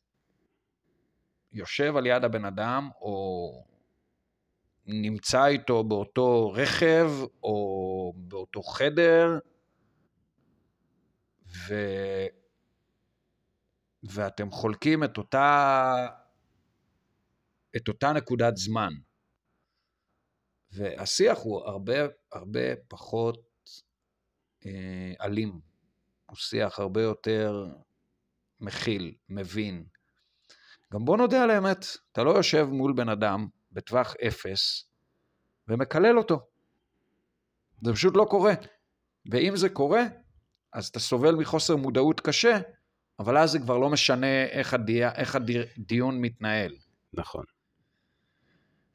[1.51, 3.49] יושב על יד הבן אדם, או
[4.85, 7.11] נמצא איתו באותו רכב,
[7.43, 9.39] או באותו חדר,
[11.47, 11.73] ו...
[14.03, 16.07] ואתם חולקים את אותה,
[17.75, 18.93] את אותה נקודת זמן.
[20.71, 21.93] והשיח הוא הרבה
[22.31, 23.39] הרבה פחות
[24.65, 25.59] אה, אלים.
[26.25, 27.65] הוא שיח הרבה יותר
[28.59, 29.85] מכיל, מבין.
[30.93, 34.89] גם בוא נודה על האמת, אתה לא יושב מול בן אדם בטווח אפס
[35.67, 36.47] ומקלל אותו.
[37.85, 38.53] זה פשוט לא קורה.
[39.31, 40.03] ואם זה קורה,
[40.73, 42.59] אז אתה סובל מחוסר מודעות קשה,
[43.19, 45.05] אבל אז זה כבר לא משנה איך, הדי...
[45.05, 46.75] איך הדיון מתנהל.
[47.13, 47.43] נכון.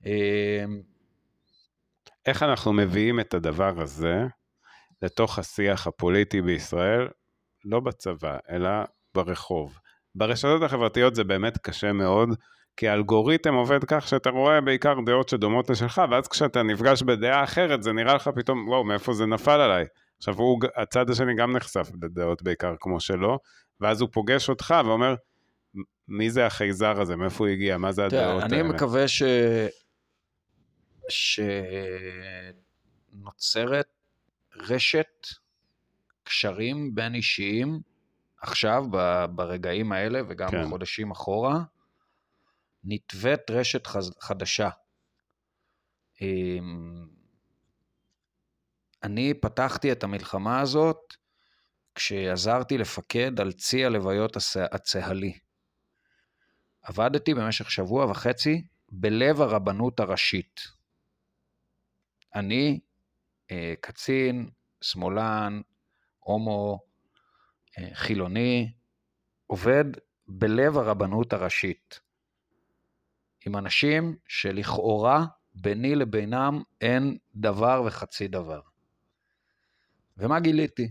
[0.06, 0.64] אה,
[2.26, 4.14] איך אנחנו מביאים את הדבר הזה
[5.02, 7.08] לתוך השיח הפוליטי בישראל,
[7.64, 8.70] לא בצבא, אלא
[9.14, 9.78] ברחוב.
[10.14, 12.28] ברשתות החברתיות זה באמת קשה מאוד,
[12.76, 17.82] כי האלגוריתם עובד כך שאתה רואה בעיקר דעות שדומות לשלך, ואז כשאתה נפגש בדעה אחרת,
[17.82, 19.84] זה נראה לך פתאום, וואו, מאיפה זה נפל עליי?
[20.18, 23.38] עכשיו, הוא, הצד השני גם נחשף לדעות בעיקר כמו שלו,
[23.80, 25.14] ואז הוא פוגש אותך ואומר,
[26.08, 27.16] מי זה החייזר הזה?
[27.16, 27.78] מאיפה הוא הגיע?
[27.78, 28.68] מה זה הדעות תראה, אני האלה?
[28.68, 29.22] מקווה ש...
[33.12, 33.88] שנוצרת
[34.56, 35.26] רשת
[36.24, 37.80] קשרים בין אישיים
[38.40, 40.64] עכשיו, ב- ברגעים האלה וגם כן.
[40.66, 41.54] בחודשים אחורה,
[42.84, 44.68] נתווית רשת חז- חדשה
[46.20, 47.06] אמ,
[49.02, 51.14] אני פתחתי את המלחמה הזאת
[51.94, 54.36] כשעזרתי לפקד על צי הלוויות
[54.72, 55.38] הצהלי.
[56.82, 60.60] עבדתי במשך שבוע וחצי בלב הרבנות הראשית.
[62.34, 62.80] אני
[63.50, 65.60] אה, קצין, שמאלן,
[66.20, 66.78] הומו,
[67.78, 68.72] אה, חילוני,
[69.46, 69.84] עובד
[70.28, 72.00] בלב הרבנות הראשית.
[73.46, 78.60] עם אנשים שלכאורה ביני לבינם אין דבר וחצי דבר.
[80.16, 80.90] ומה גיליתי?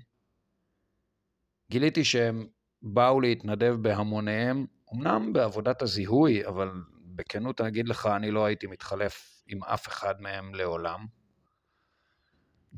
[1.70, 2.48] גיליתי שהם
[2.82, 6.72] באו להתנדב בהמוניהם, אמנם בעבודת הזיהוי, אבל
[7.06, 11.06] בכנות אני אגיד לך, אני לא הייתי מתחלף עם אף אחד מהם לעולם.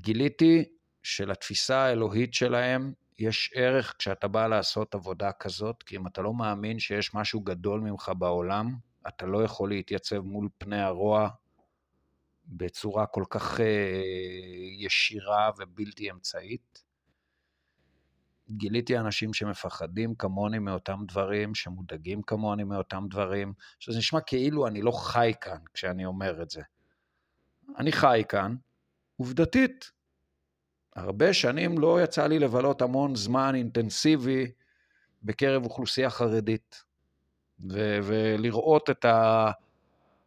[0.05, 0.63] גיליתי
[1.03, 6.79] שלתפיסה האלוהית שלהם יש ערך כשאתה בא לעשות עבודה כזאת, כי אם אתה לא מאמין
[6.79, 8.75] שיש משהו גדול ממך בעולם,
[9.07, 11.29] אתה לא יכול להתייצב מול פני הרוע
[12.45, 13.65] בצורה כל כך אה,
[14.77, 16.83] ישירה ובלתי אמצעית.
[18.49, 24.91] גיליתי אנשים שמפחדים כמוני מאותם דברים, שמודאגים כמוני מאותם דברים, שזה נשמע כאילו אני לא
[24.91, 26.61] חי כאן כשאני אומר את זה.
[27.77, 28.55] אני חי כאן,
[29.17, 29.94] עובדתית.
[30.95, 34.51] הרבה שנים לא יצא לי לבלות המון זמן אינטנסיבי
[35.23, 36.83] בקרב אוכלוסייה חרדית,
[37.69, 39.51] ו- ולראות את ה...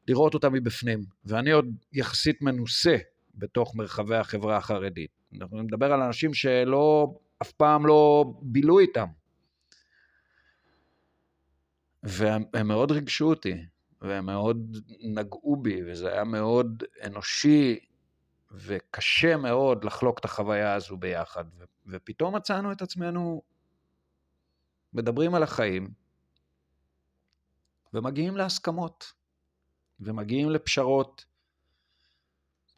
[0.09, 1.05] לראות אותה מבפנים.
[1.25, 2.97] ואני עוד יחסית מנוסה
[3.35, 5.11] בתוך מרחבי החברה החרדית.
[5.35, 9.07] אנחנו נדבר על אנשים שלא, אף פעם לא בילו איתם.
[12.03, 13.55] והם מאוד ריגשו אותי,
[14.03, 17.79] והם מאוד נגעו בי, וזה היה מאוד אנושי
[18.51, 21.45] וקשה מאוד לחלוק את החוויה הזו ביחד.
[21.87, 23.43] ופתאום מצאנו את עצמנו
[24.93, 25.91] מדברים על החיים
[27.95, 29.19] ומגיעים להסכמות.
[30.01, 31.25] ומגיעים לפשרות,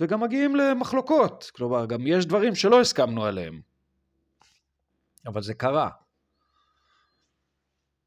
[0.01, 1.51] וגם מגיעים למחלוקות.
[1.55, 3.61] כלומר, גם יש דברים שלא הסכמנו עליהם,
[5.27, 5.91] אבל זה קרה.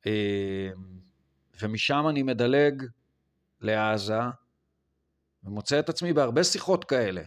[0.06, 0.69] אה,
[1.62, 2.84] ומשם אני מדלג
[3.62, 4.19] לעזה,
[5.43, 7.23] ומוצא את עצמי בהרבה שיחות כאלה,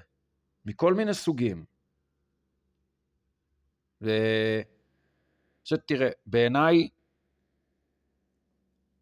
[0.67, 1.65] מכל מיני סוגים.
[4.03, 4.11] ו...
[5.87, 6.89] תראה, בעיניי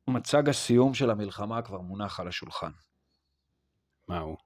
[0.08, 2.70] מצג הסיום של המלחמה כבר מונח על השולחן.
[4.08, 4.36] מה הוא?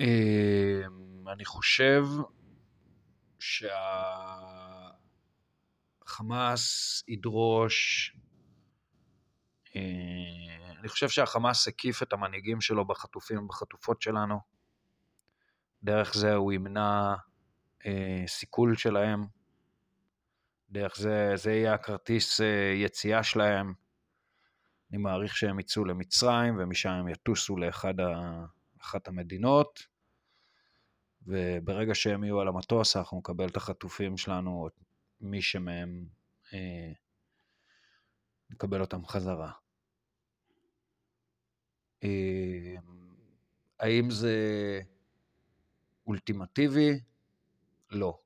[0.00, 2.02] אמ, אני חושב
[5.98, 8.12] שהחמאס ידרוש,
[10.80, 14.40] אני חושב שהחמאס הקיף את המנהיגים שלו בחטופים ובחטופות שלנו.
[15.82, 17.14] דרך זה הוא ימנע
[17.86, 19.26] אה, סיכול שלהם.
[20.70, 23.74] דרך זה, זה יהיה הכרטיס אה, יציאה שלהם.
[24.90, 29.86] אני מעריך שהם יצאו למצרים, ומשם הם יטוסו לאחת המדינות,
[31.22, 34.68] וברגע שהם יהיו על המטוס, אנחנו נקבל את החטופים שלנו,
[35.20, 36.06] מי שמהם,
[36.52, 36.92] אה,
[38.50, 39.52] נקבל אותם חזרה.
[42.04, 42.74] אה,
[43.80, 44.34] האם זה
[46.06, 47.00] אולטימטיבי?
[47.90, 48.18] לא.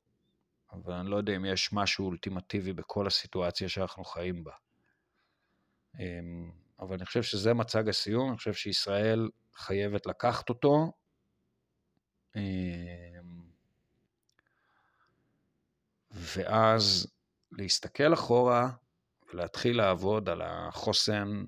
[0.73, 4.53] אבל אני לא יודע אם יש משהו אולטימטיבי בכל הסיטואציה שאנחנו חיים בה.
[5.99, 10.93] אמ, אבל אני חושב שזה מצג הסיום, אני חושב שישראל חייבת לקחת אותו.
[12.37, 12.41] אמ,
[16.11, 17.07] ואז
[17.53, 18.71] להסתכל אחורה
[19.29, 21.45] ולהתחיל לעבוד על החוסן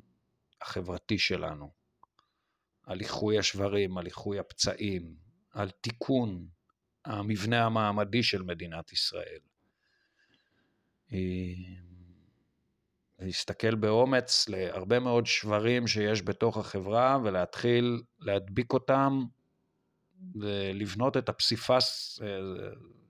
[0.60, 1.70] החברתי שלנו,
[2.86, 5.14] על איחוי השברים, על איחוי הפצעים,
[5.52, 6.46] על תיקון
[7.04, 9.38] המבנה המעמדי של מדינת ישראל.
[13.18, 19.24] להסתכל באומץ להרבה מאוד שברים שיש בתוך החברה ולהתחיל להדביק אותם
[20.34, 22.18] ולבנות את הפסיפס,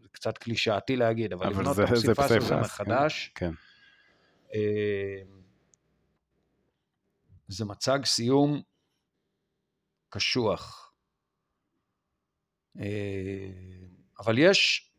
[0.02, 3.32] זה קצת קלישאתי להגיד, אבל, אבל לבנות זה, את הפסיפס הזה כן, מחדש.
[3.34, 3.50] כן.
[4.52, 4.58] כן.
[7.48, 8.62] זה מצג סיום
[10.12, 10.92] קשוח.
[12.80, 13.48] אה,
[14.18, 14.90] אבל יש,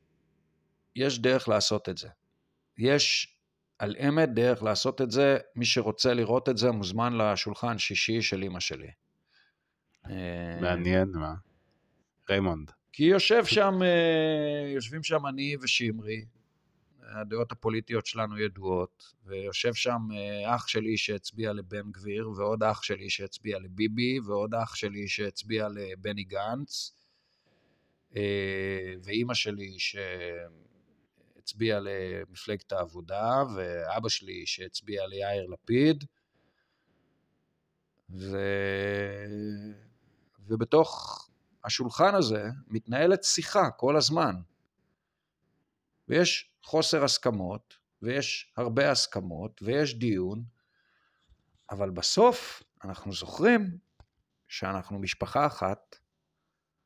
[0.95, 2.09] יש דרך לעשות את זה.
[2.77, 3.37] יש
[3.79, 8.43] על אמת דרך לעשות את זה, מי שרוצה לראות את זה מוזמן לשולחן שישי של
[8.43, 8.91] אימא שלי.
[10.09, 11.33] אה, מעניין, מה?
[12.29, 12.71] ריימונד.
[12.93, 16.25] כי יושב שם, אה, יושבים שם אני ושמרי,
[17.11, 19.99] הדעות הפוליטיות שלנו ידועות, ויושב שם
[20.45, 26.23] אח שלי שהצביע לבן גביר, ועוד אח שלי שהצביע לביבי, ועוד אח שלי שהצביע לבני
[26.23, 26.93] גנץ,
[28.15, 29.75] אה, ואימא שלי
[31.39, 36.03] שהצביעה למפלגת העבודה, ואבא שלי שהצביע ליאיר לפיד,
[38.09, 38.37] ו...
[40.47, 41.19] ובתוך
[41.63, 44.35] השולחן הזה מתנהלת שיחה כל הזמן.
[46.07, 50.43] ויש חוסר הסכמות, ויש הרבה הסכמות, ויש דיון,
[51.71, 53.77] אבל בסוף אנחנו זוכרים
[54.47, 55.95] שאנחנו משפחה אחת,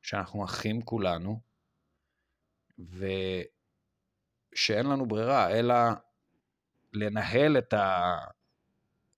[0.02, 1.40] שאנחנו אחים כולנו,
[2.80, 3.46] ושאין
[4.86, 5.76] לנו ברירה אלא
[6.94, 7.74] לנהל את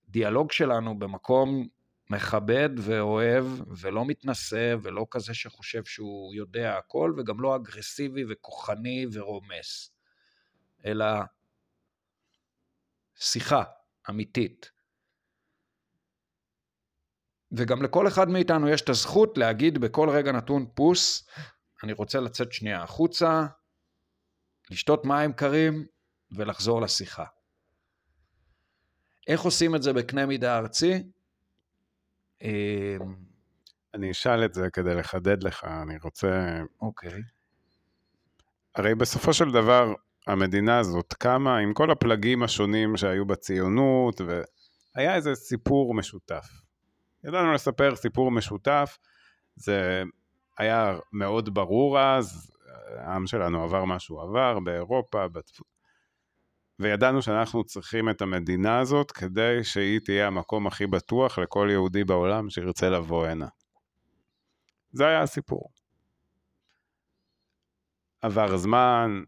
[0.09, 1.67] הדיאלוג שלנו במקום
[2.09, 3.45] מכבד ואוהב,
[3.81, 9.91] ולא מתנשא, ולא כזה שחושב שהוא יודע הכל, וגם לא אגרסיבי וכוחני ורומס,
[10.85, 11.05] אלא
[13.15, 13.63] שיחה
[14.09, 14.71] אמיתית.
[17.51, 21.29] וגם לכל אחד מאיתנו יש את הזכות להגיד בכל רגע נתון פוס,
[21.83, 23.45] אני רוצה לצאת שנייה החוצה,
[24.69, 25.85] לשתות מים קרים
[26.31, 27.25] ולחזור לשיחה.
[29.27, 31.03] איך עושים את זה בקנה מידה ארצי?
[32.41, 32.49] אמ,
[33.93, 36.59] אני אשאל את זה כדי לחדד לך, אני רוצה...
[36.81, 37.21] אוקיי.
[38.75, 39.93] הרי בסופו של דבר,
[40.27, 44.21] המדינה הזאת קמה עם כל הפלגים השונים שהיו בציונות,
[44.95, 46.45] והיה איזה סיפור משותף.
[47.23, 48.97] ידענו לספר סיפור משותף,
[49.55, 50.03] זה
[50.57, 52.51] היה מאוד ברור אז,
[52.97, 55.59] העם שלנו עבר מה שהוא עבר באירופה, בתפ...
[56.79, 62.49] וידענו שאנחנו צריכים את המדינה הזאת כדי שהיא תהיה המקום הכי בטוח לכל יהודי בעולם
[62.49, 63.47] שירצה לבוא הנה.
[64.91, 65.69] זה היה הסיפור.
[68.21, 69.23] עבר זמן,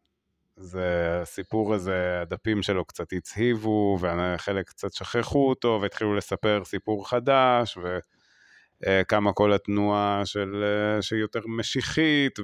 [0.62, 7.78] זה, הסיפור הזה, הדפים שלו קצת הצהיבו, וחלק קצת שכחו אותו, והתחילו לספר סיפור חדש,
[8.84, 10.64] וקמה כל התנועה של,
[11.02, 12.44] שהיא יותר משיחית, ו,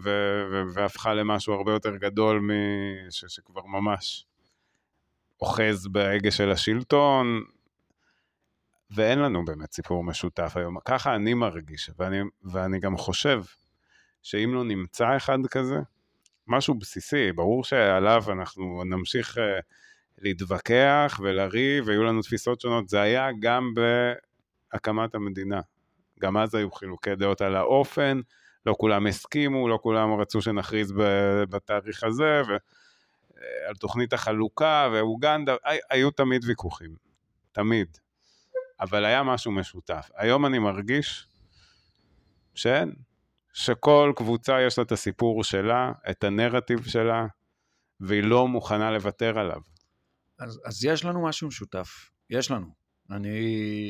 [0.52, 4.26] ו, והפכה למשהו הרבה יותר גדול, מש, שכבר ממש
[5.42, 7.42] אוחז בהגה של השלטון,
[8.92, 10.78] ואין לנו באמת סיפור משותף היום.
[10.86, 13.42] ככה אני מרגיש, ואני, ואני גם חושב
[14.22, 15.78] שאם לא נמצא אחד כזה,
[16.48, 19.42] משהו בסיסי, ברור שעליו אנחנו נמשיך uh,
[20.18, 23.74] להתווכח ולריב, ויהיו לנו תפיסות שונות, זה היה גם
[24.74, 25.62] בהקמת המדינה.
[26.20, 28.20] גם אז היו חילוקי דעות על האופן,
[28.66, 30.94] לא כולם הסכימו, לא כולם רצו שנכריז
[31.50, 32.60] בתאריך הזה, ועל
[33.70, 35.56] אה, תוכנית החלוקה ואוגנדה,
[35.90, 36.96] היו תמיד ויכוחים,
[37.52, 37.98] תמיד.
[38.80, 40.10] אבל היה משהו משותף.
[40.16, 41.28] היום אני מרגיש
[42.56, 42.94] שאין,
[43.58, 47.26] שכל קבוצה יש לה את הסיפור שלה, את הנרטיב שלה,
[48.00, 49.62] והיא לא מוכנה לוותר עליו.
[50.40, 52.68] אז, אז יש לנו משהו משותף, יש לנו.
[53.10, 53.30] אני...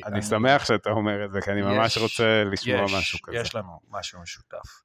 [0.05, 3.19] אני, אני שמח שאתה אומר את זה, כי אני יש, ממש רוצה לשמוע יש, משהו
[3.23, 3.37] כזה.
[3.37, 4.81] יש לנו משהו משותף.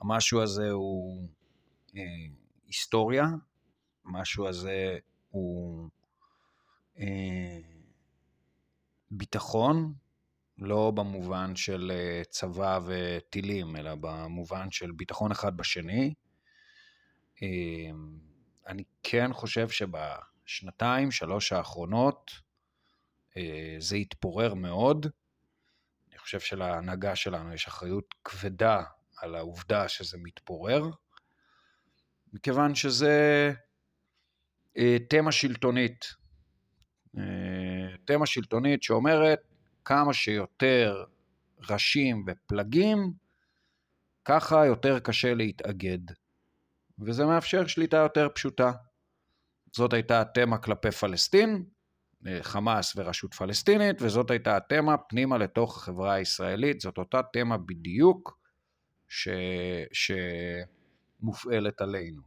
[0.00, 1.28] המשהו הזה הוא
[1.96, 2.02] אה,
[2.66, 3.26] היסטוריה,
[4.06, 4.98] המשהו הזה
[5.30, 5.88] הוא
[6.98, 7.58] אה,
[9.10, 9.94] ביטחון,
[10.58, 16.14] לא במובן של אה, צבא וטילים, אלא במובן של ביטחון אחד בשני.
[17.42, 18.18] אמ,
[18.66, 22.30] אני כן חושב שבשנתיים, שלוש האחרונות,
[23.36, 25.06] אה, זה התפורר מאוד.
[26.10, 28.82] אני חושב שלהנהגה שלנו יש אחריות כבדה
[29.16, 30.82] על העובדה שזה מתפורר,
[32.32, 33.52] מכיוון שזה
[34.78, 36.22] אה, תמה שלטונית.
[38.04, 39.51] תמה שלטונית שאומרת
[39.84, 41.04] כמה שיותר
[41.70, 43.12] ראשים ופלגים,
[44.24, 45.98] ככה יותר קשה להתאגד.
[46.98, 48.72] וזה מאפשר שליטה יותר פשוטה.
[49.72, 51.64] זאת הייתה התמה כלפי פלסטין,
[52.42, 56.80] חמאס ורשות פלסטינית, וזאת הייתה התמה פנימה לתוך החברה הישראלית.
[56.80, 58.38] זאת אותה תמה בדיוק
[59.08, 59.28] ש...
[61.22, 62.22] שמופעלת עלינו.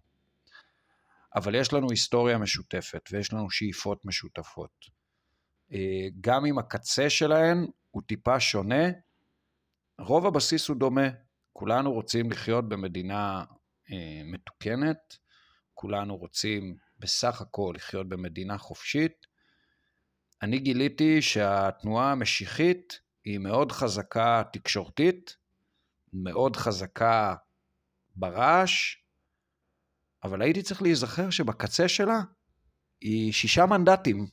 [1.36, 4.95] אבל יש לנו היסטוריה משותפת ויש לנו שאיפות משותפות.
[5.76, 8.86] אה, גם אם הקצה שלהן הוא טיפה שונה,
[10.00, 11.08] רוב הבסיס הוא דומה.
[11.54, 13.44] כולנו רוצים לחיות במדינה
[13.92, 15.18] אה, מתוקנת,
[15.74, 19.28] כולנו רוצים בסך הכל לחיות במדינה חופשית.
[20.42, 25.38] אני גיליתי שהתנועה המשיחית היא מאוד חזקה תקשורתית,
[26.14, 27.36] מאוד חזקה
[28.16, 28.96] ברעש,
[30.24, 32.20] אבל הייתי צריך להיזכר שבקצה שלה
[33.02, 34.28] היא שישה מנדטים.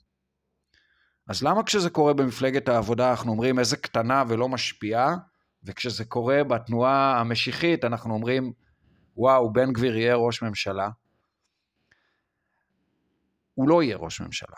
[1.29, 5.17] אז למה כשזה קורה במפלגת העבודה אנחנו אומרים איזה קטנה ולא משפיעה,
[5.65, 8.53] וכשזה קורה בתנועה המשיחית אנחנו אומרים,
[9.17, 10.89] וואו, בן גביר יהיה ראש ממשלה?
[13.55, 14.57] הוא לא יהיה ראש ממשלה.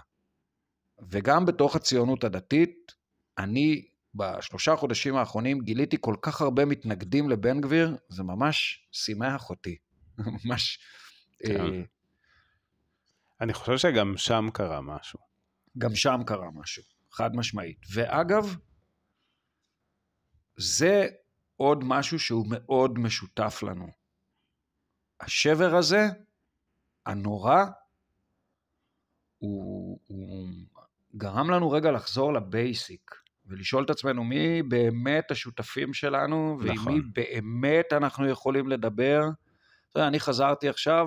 [1.10, 2.92] וגם בתוך הציונות הדתית,
[3.38, 3.84] אני
[4.14, 9.76] בשלושה חודשים האחרונים גיליתי כל כך הרבה מתנגדים לבן גביר, זה ממש שימח אותי.
[10.44, 10.78] ממש...
[11.38, 11.60] כן.
[11.60, 11.82] אה...
[13.40, 15.23] אני חושב שגם שם קרה משהו.
[15.78, 17.78] גם שם קרה משהו, חד משמעית.
[17.94, 18.56] ואגב,
[20.56, 21.08] זה
[21.56, 23.88] עוד משהו שהוא מאוד משותף לנו.
[25.20, 26.06] השבר הזה,
[27.06, 27.64] הנורא,
[29.38, 30.48] הוא, הוא
[31.16, 33.10] גרם לנו רגע לחזור לבייסיק,
[33.46, 36.94] ולשאול את עצמנו מי באמת השותפים שלנו, ועם נכון.
[36.94, 39.20] מי באמת אנחנו יכולים לדבר.
[39.90, 41.06] אתה יודע, אני חזרתי עכשיו,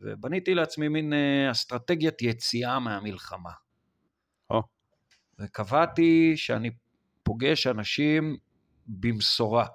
[0.00, 3.50] ובניתי לעצמי מין אה, אסטרטגיית יציאה מהמלחמה.
[5.42, 6.70] וקבעתי שאני
[7.22, 8.36] פוגש אנשים
[8.86, 9.66] במשורה,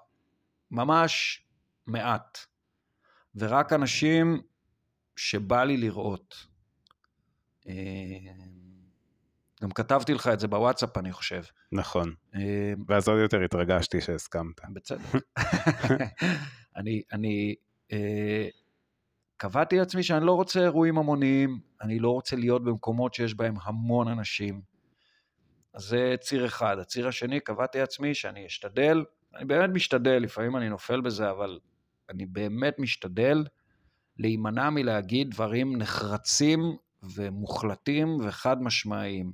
[0.72, 1.44] ממש
[1.88, 2.38] מעט,
[3.36, 4.42] ורק אנשים
[5.16, 6.48] שבא לי לראות.
[7.68, 7.74] אה,
[9.64, 11.44] גם כתבתי לך את זה בוואטסאפ, אני חושב.
[11.72, 12.14] נכון.
[12.36, 14.56] אה, ואז עוד יותר התרגשתי שהסכמת.
[14.74, 15.02] בצדק.
[16.78, 17.56] אני, אני
[17.92, 18.48] אה,
[19.38, 24.08] קבעתי לעצמי שאני לא רוצה אירועים המוניים, אני לא רוצה להיות במקומות שיש בהם המון
[24.08, 24.62] אנשים.
[25.78, 26.80] אז זה ציר אחד.
[26.80, 29.06] הציר השני, קבעתי לעצמי שאני אשתדל,
[29.36, 31.60] אני באמת משתדל, לפעמים אני נופל בזה, אבל
[32.10, 33.46] אני באמת משתדל
[34.18, 36.60] להימנע מלהגיד דברים נחרצים
[37.04, 39.32] ומוחלטים וחד משמעיים.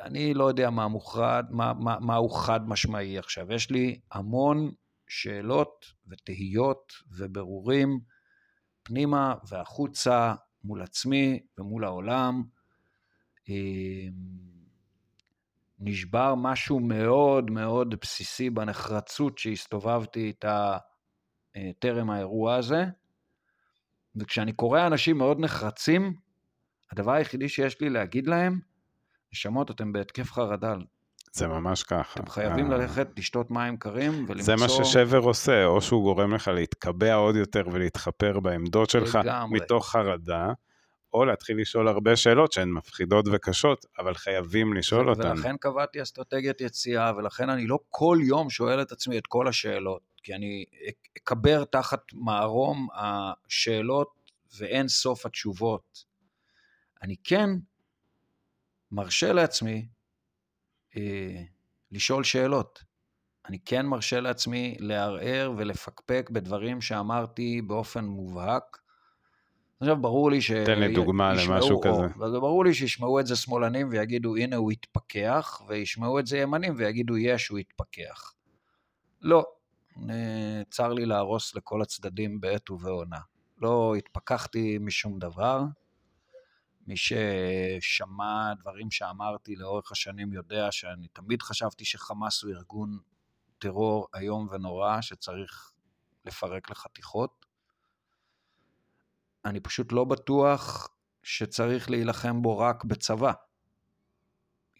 [0.00, 3.52] אני לא יודע מה מוחרד, מה, מה, מה הוא חד משמעי עכשיו.
[3.52, 4.72] יש לי המון
[5.08, 8.00] שאלות ותהיות וברורים
[8.82, 10.34] פנימה והחוצה
[10.64, 12.42] מול עצמי ומול העולם.
[15.78, 20.76] נשבר משהו מאוד מאוד בסיסי בנחרצות שהסתובבתי איתה
[21.56, 22.84] אה, טרם האירוע הזה.
[24.16, 26.14] וכשאני קורא אנשים מאוד נחרצים,
[26.92, 28.60] הדבר היחידי שיש לי להגיד להם,
[29.32, 30.74] נשמות, אתם בהתקף חרדה.
[31.32, 32.20] זה ממש ככה.
[32.20, 34.44] אתם חייבים אה, ללכת לשתות מים קרים ולמצוא...
[34.44, 39.60] זה מה ששבר עושה, או שהוא גורם לך להתקבע עוד יותר ולהתחפר בעמדות שלך לגמרי.
[39.60, 40.52] מתוך חרדה,
[41.14, 45.30] או להתחיל לשאול הרבה שאלות שהן מפחידות וקשות, אבל חייבים לשאול אותן.
[45.30, 50.02] ולכן קבעתי אסטרטגיית יציאה, ולכן אני לא כל יום שואל את עצמי את כל השאלות,
[50.22, 50.64] כי אני
[51.18, 54.08] אקבר תחת מערום השאלות
[54.58, 56.04] ואין סוף התשובות.
[57.02, 57.50] אני כן
[58.92, 59.88] מרשה לעצמי
[60.96, 61.42] אה,
[61.92, 62.84] לשאול שאלות.
[63.46, 68.83] אני כן מרשה לעצמי לערער ולפקפק בדברים שאמרתי באופן מובהק.
[69.84, 70.50] עכשיו, ברור לי ש...
[70.50, 72.40] תן לי דוגמה ישמעו- למשהו או, כזה.
[72.40, 77.16] ברור לי שישמעו את זה שמאלנים ויגידו, הנה הוא התפכח, וישמעו את זה ימנים ויגידו,
[77.16, 78.32] יש, הוא התפכח.
[79.22, 79.44] לא,
[80.10, 83.18] אה, צר לי להרוס לכל הצדדים בעת ובעונה.
[83.58, 85.62] לא התפכחתי משום דבר.
[86.86, 92.98] מי ששמע דברים שאמרתי לאורך השנים יודע שאני תמיד חשבתי שחמאס הוא ארגון
[93.58, 95.70] טרור איום ונורא שצריך
[96.24, 97.43] לפרק לחתיכות.
[99.44, 100.88] אני פשוט לא בטוח
[101.22, 103.32] שצריך להילחם בו רק בצבא.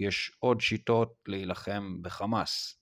[0.01, 2.79] יש עוד שיטות להילחם בחמאס.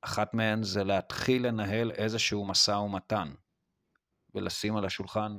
[0.00, 3.34] אחת מהן זה להתחיל לנהל איזשהו משא ומתן
[4.34, 5.32] ולשים על השולחן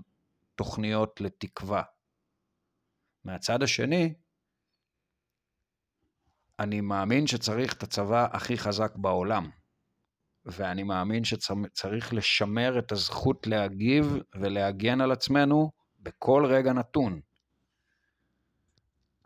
[0.55, 1.83] תוכניות לתקווה.
[3.23, 4.13] מהצד השני,
[6.59, 9.49] אני מאמין שצריך את הצבא הכי חזק בעולם,
[10.45, 17.21] ואני מאמין שצריך לשמר את הזכות להגיב ולהגן על עצמנו בכל רגע נתון.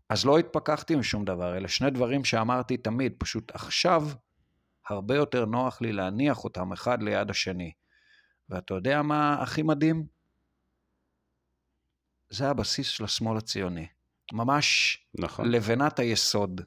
[0.10, 4.08] אז לא התפכחתי משום דבר, אלה שני דברים שאמרתי תמיד, פשוט עכשיו
[4.90, 7.72] הרבה יותר נוח לי להניח אותם אחד ליד השני.
[8.50, 10.06] ואתה יודע מה הכי מדהים?
[12.30, 13.88] זה הבסיס של השמאל הציוני.
[14.34, 15.52] ממש נכון.
[15.52, 16.62] לבנת היסוד.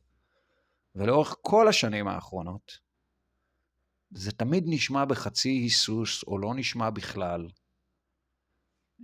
[0.94, 2.78] ולאורך כל השנים האחרונות,
[4.14, 7.48] זה תמיד נשמע בחצי היסוס, או לא נשמע בכלל.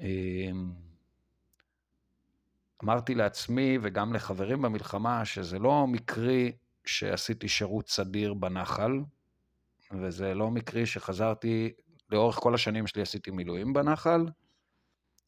[0.00, 0.72] אמ,
[2.84, 6.52] אמרתי לעצמי וגם לחברים במלחמה שזה לא מקרי
[6.84, 8.92] שעשיתי שירות סדיר בנחל,
[9.92, 11.72] וזה לא מקרי שחזרתי,
[12.10, 14.26] לאורך כל השנים שלי עשיתי מילואים בנחל,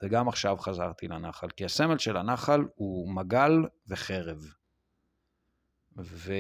[0.03, 3.53] וגם עכשיו חזרתי לנחל, כי הסמל של הנחל הוא מגל
[3.89, 4.39] וחרב.
[5.99, 6.33] ו...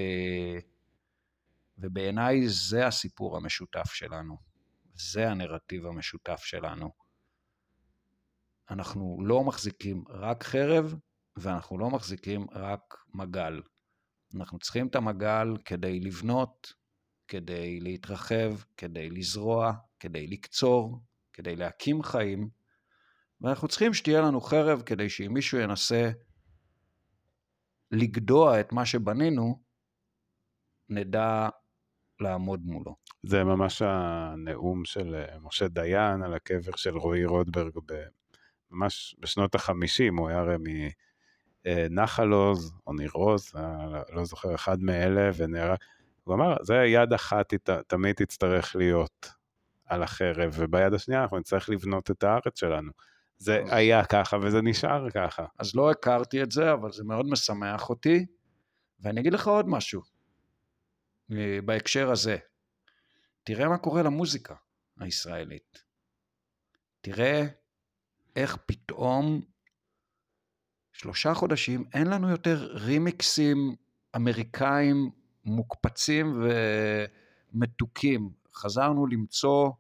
[1.80, 4.36] ובעיניי זה הסיפור המשותף שלנו,
[4.94, 6.90] זה הנרטיב המשותף שלנו.
[8.70, 10.94] אנחנו לא מחזיקים רק חרב,
[11.36, 13.62] ואנחנו לא מחזיקים רק מגל.
[14.34, 16.72] אנחנו צריכים את המגל כדי לבנות,
[17.28, 21.02] כדי להתרחב, כדי לזרוע, כדי לקצור,
[21.32, 22.48] כדי להקים חיים,
[23.40, 26.10] ואנחנו צריכים שתהיה לנו חרב כדי שאם מישהו ינסה
[27.90, 29.62] לגדוע את מה שבנינו,
[30.88, 31.48] נדע
[32.20, 32.94] לעמוד מולו.
[33.22, 38.04] זה ממש הנאום של אה, משה דיין על הקבר של רועי רוטברג, ב-
[38.70, 40.56] ממש בשנות החמישים, הוא היה הרי
[41.66, 45.78] מנחל עוז, או ניר עוז, אה, לא זוכר, אחד מאלה, ונהרג,
[46.24, 47.54] הוא אמר, זה יד אחת
[47.86, 49.30] תמיד תצטרך להיות
[49.86, 52.92] על החרב, וביד השנייה אנחנו נצטרך לבנות את הארץ שלנו.
[53.38, 55.44] זה אז- היה ככה וזה נשאר ככה.
[55.58, 58.26] אז לא הכרתי את זה, אבל זה מאוד משמח אותי.
[59.00, 60.06] ואני אגיד לך עוד משהו אה,
[61.64, 62.36] בהקשר הזה.
[63.42, 64.54] תראה מה קורה למוזיקה
[65.00, 65.82] הישראלית.
[67.00, 67.42] תראה
[68.36, 69.40] איך פתאום
[70.92, 73.76] שלושה חודשים אין לנו יותר רימיקסים
[74.16, 75.10] אמריקאים
[75.44, 76.42] מוקפצים
[77.52, 78.30] ומתוקים.
[78.54, 79.70] חזרנו למצוא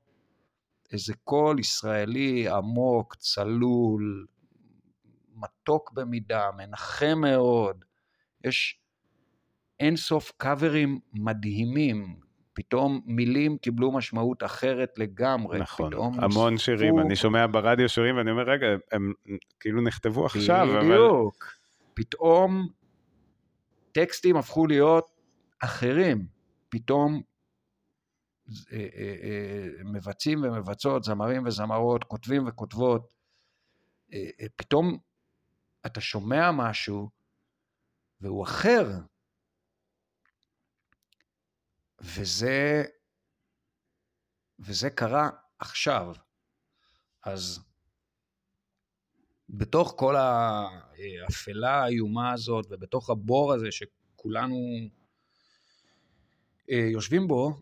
[0.92, 4.26] איזה קול ישראלי עמוק, צלול,
[5.34, 7.84] מתוק במידה, מנחם מאוד.
[8.44, 8.79] יש
[9.80, 12.16] אין סוף קאברים מדהימים.
[12.52, 15.58] פתאום מילים קיבלו משמעות אחרת לגמרי.
[15.58, 19.12] נכון, פתאום המון נוספו- שירים, אני שומע ברדיו שירים ואני אומר, רגע, הם
[19.60, 20.80] כאילו נכתבו עכשיו, אבל...
[20.80, 21.54] בדיוק.
[21.94, 22.68] פתאום
[23.92, 25.10] טקסטים הפכו להיות
[25.58, 26.26] אחרים.
[26.68, 27.22] פתאום
[28.72, 33.20] אה, אה, אה, מבצעים ומבצעות, זמרים וזמרות, כותבים וכותבות.
[34.56, 34.98] פתאום
[35.86, 37.08] אתה שומע משהו
[38.20, 38.90] והוא אחר.
[42.00, 42.84] וזה,
[44.58, 46.14] וזה קרה עכשיו.
[47.24, 47.60] אז
[49.48, 54.56] בתוך כל האפלה האיומה הזאת ובתוך הבור הזה שכולנו
[56.70, 57.60] אה, יושבים בו,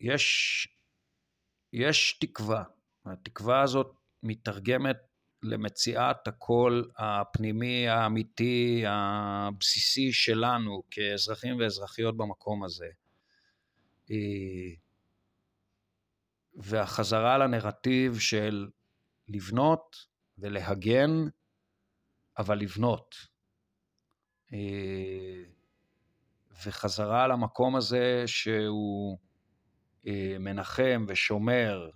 [0.00, 0.68] יש,
[1.72, 2.64] יש תקווה.
[3.04, 4.96] התקווה הזאת מתרגמת
[5.42, 12.88] למציאת הקול הפנימי, האמיתי, הבסיסי שלנו כאזרחים ואזרחיות במקום הזה.
[14.12, 14.74] אה,
[16.54, 18.68] והחזרה לנרטיב של
[19.28, 19.96] לבנות
[20.38, 21.10] ולהגן,
[22.38, 23.14] אבל לבנות.
[24.52, 25.42] אה,
[26.66, 29.18] וחזרה למקום הזה שהוא
[30.06, 31.90] אה, מנחם ושומר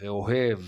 [0.00, 0.58] ואוהב.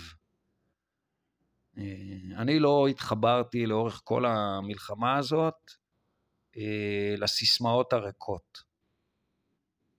[2.37, 5.71] אני לא התחברתי לאורך כל המלחמה הזאת
[7.19, 8.63] לסיסמאות הריקות,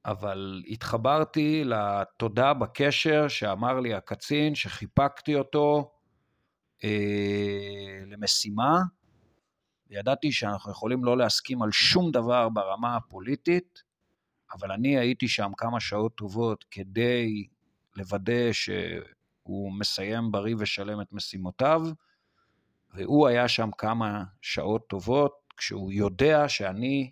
[0.08, 5.92] אבל התחברתי לתודה בקשר שאמר לי הקצין, שחיפקתי אותו
[6.84, 8.80] אה, למשימה,
[9.90, 13.84] וידעתי שאנחנו יכולים לא להסכים על שום דבר ברמה הפוליטית,
[14.54, 17.48] אבל אני הייתי שם כמה שעות טובות כדי
[17.96, 21.82] לוודא שהוא מסיים בריא ושלם את משימותיו,
[22.94, 27.12] והוא היה שם כמה שעות טובות, כשהוא יודע שאני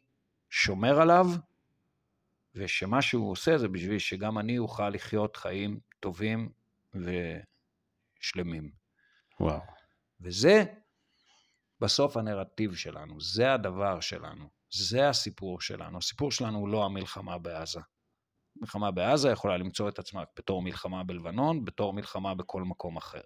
[0.50, 1.26] שומר עליו,
[2.56, 6.50] ושמה שהוא עושה זה בשביל שגם אני אוכל לחיות חיים טובים
[8.22, 8.72] ושלמים.
[9.40, 9.62] וואו.
[10.22, 10.64] וזה
[11.80, 15.98] בסוף הנרטיב שלנו, זה הדבר שלנו, זה הסיפור שלנו.
[15.98, 17.80] הסיפור שלנו הוא לא המלחמה בעזה.
[18.56, 23.22] מלחמה בעזה יכולה למצוא את עצמה בתור מלחמה בלבנון, בתור מלחמה בכל מקום אחר.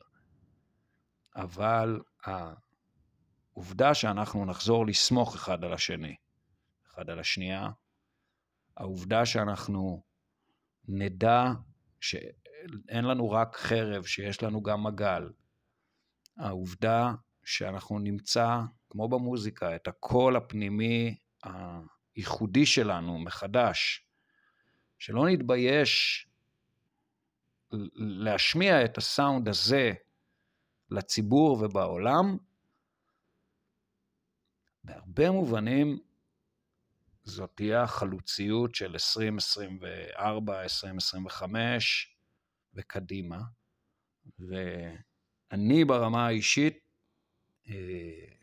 [1.36, 6.16] אבל העובדה שאנחנו נחזור לסמוך אחד על השני,
[6.88, 7.70] אחד על השנייה,
[8.80, 10.04] העובדה שאנחנו
[10.88, 11.44] נדע
[12.02, 15.30] שאין לנו רק חרב, שיש לנו גם מגל,
[16.38, 17.14] העובדה
[17.44, 18.60] שאנחנו נמצא,
[18.90, 21.18] כמו במוזיקה, את הקול הפנימי
[22.16, 24.06] הייחודי שלנו מחדש,
[25.00, 26.28] שלא נתבייש
[27.96, 29.94] להשמיע את הסאונד הזה
[30.92, 32.38] לציבור ובעולם,
[34.84, 36.00] בהרבה מובנים
[37.30, 42.16] זאת תהיה החלוציות של 2024, 2025
[42.74, 43.42] וקדימה.
[44.40, 46.80] ואני ברמה האישית,
[47.70, 48.40] אה,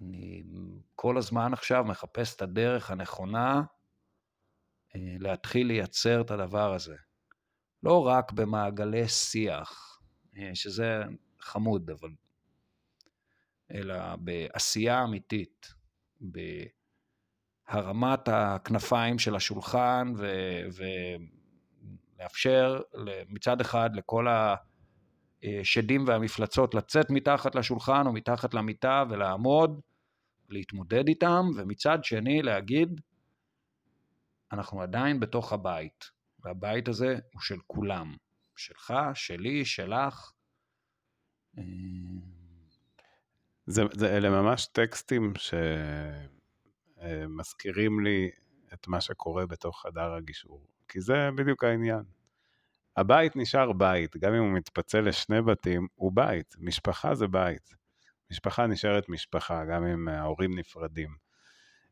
[0.00, 0.42] אני
[0.94, 3.62] כל הזמן עכשיו מחפש את הדרך הנכונה
[4.94, 6.96] אה, להתחיל לייצר את הדבר הזה.
[7.82, 10.00] לא רק במעגלי שיח,
[10.36, 11.02] אה, שזה
[11.40, 12.10] חמוד, אבל...
[13.74, 15.74] אלא בעשייה אמיתית,
[17.70, 20.12] בהרמת הכנפיים של השולחן
[22.18, 22.80] ולאפשר
[23.28, 24.26] מצד אחד לכל
[25.42, 29.80] השדים והמפלצות לצאת מתחת לשולחן או מתחת למיטה ולעמוד,
[30.48, 33.00] להתמודד איתם, ומצד שני להגיד,
[34.52, 36.04] אנחנו עדיין בתוך הבית,
[36.44, 38.16] והבית הזה הוא של כולם,
[38.56, 40.32] שלך, שלי, שלך.
[43.70, 45.32] זה, זה, אלה ממש טקסטים
[46.96, 48.30] שמזכירים לי
[48.74, 52.02] את מה שקורה בתוך חדר הגישור, כי זה בדיוק העניין.
[52.96, 57.74] הבית נשאר בית, גם אם הוא מתפצל לשני בתים, הוא בית, משפחה זה בית.
[58.30, 61.10] משפחה נשארת משפחה, גם אם ההורים נפרדים.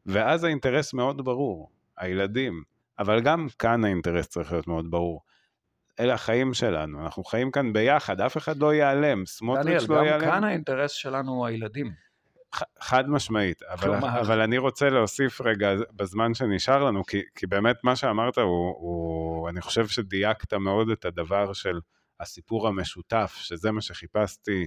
[0.07, 2.63] ואז האינטרס מאוד ברור, הילדים,
[2.99, 5.23] אבל גם כאן האינטרס צריך להיות מאוד ברור.
[6.01, 10.25] אלה החיים שלנו, אנחנו חיים כאן ביחד, אף אחד לא ייעלם, סמוטריץ' לא ייעלם.
[10.25, 12.07] גם כאן האינטרס שלנו הוא הילדים.
[12.81, 13.95] חד משמעית, אבל.
[13.95, 19.49] אבל אני רוצה להוסיף רגע בזמן שנשאר לנו, כי, כי באמת מה שאמרת הוא, הוא,
[19.49, 21.81] אני חושב שדייקת מאוד את הדבר של
[22.21, 24.67] הסיפור המשותף, שזה מה שחיפשתי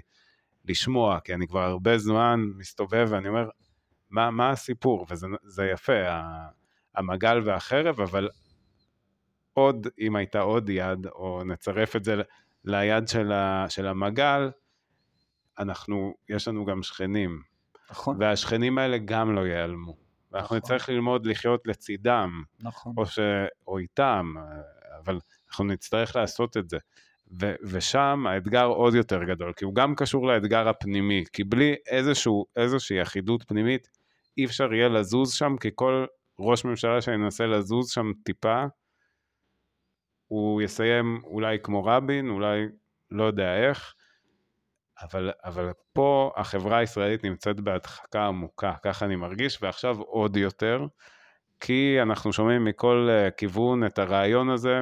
[0.65, 3.49] לשמוע, כי אני כבר הרבה זמן מסתובב ואני אומר,
[4.09, 5.07] מה, מה הסיפור?
[5.09, 5.93] וזה יפה,
[6.95, 8.29] המגל והחרב, אבל
[9.53, 12.21] עוד, אם הייתה עוד יד, או נצרף את זה
[12.65, 14.51] ליד של, ה, של המגל,
[15.59, 17.41] אנחנו, יש לנו גם שכנים.
[17.91, 18.17] נכון.
[18.19, 19.95] והשכנים האלה גם לא ייעלמו.
[20.31, 20.57] ואנחנו נכון.
[20.57, 22.43] נצטרך ללמוד לחיות לצידם.
[22.59, 22.93] נכון.
[22.97, 23.19] או, ש...
[23.67, 24.33] או איתם,
[25.03, 25.19] אבל
[25.49, 26.77] אנחנו נצטרך לעשות את זה.
[27.41, 32.45] ו- ושם האתגר עוד יותר גדול, כי הוא גם קשור לאתגר הפנימי, כי בלי איזשהו,
[32.55, 33.89] איזושהי אחידות פנימית,
[34.37, 36.05] אי אפשר יהיה לזוז שם, כי כל
[36.39, 38.63] ראש ממשלה שינסה לזוז שם טיפה,
[40.29, 42.65] הוא יסיים אולי כמו רבין, אולי
[43.11, 43.93] לא יודע איך,
[45.01, 50.85] אבל, אבל פה החברה הישראלית נמצאת בהדחקה עמוקה, ככה אני מרגיש, ועכשיו עוד יותר,
[51.59, 54.81] כי אנחנו שומעים מכל uh, כיוון את הרעיון הזה,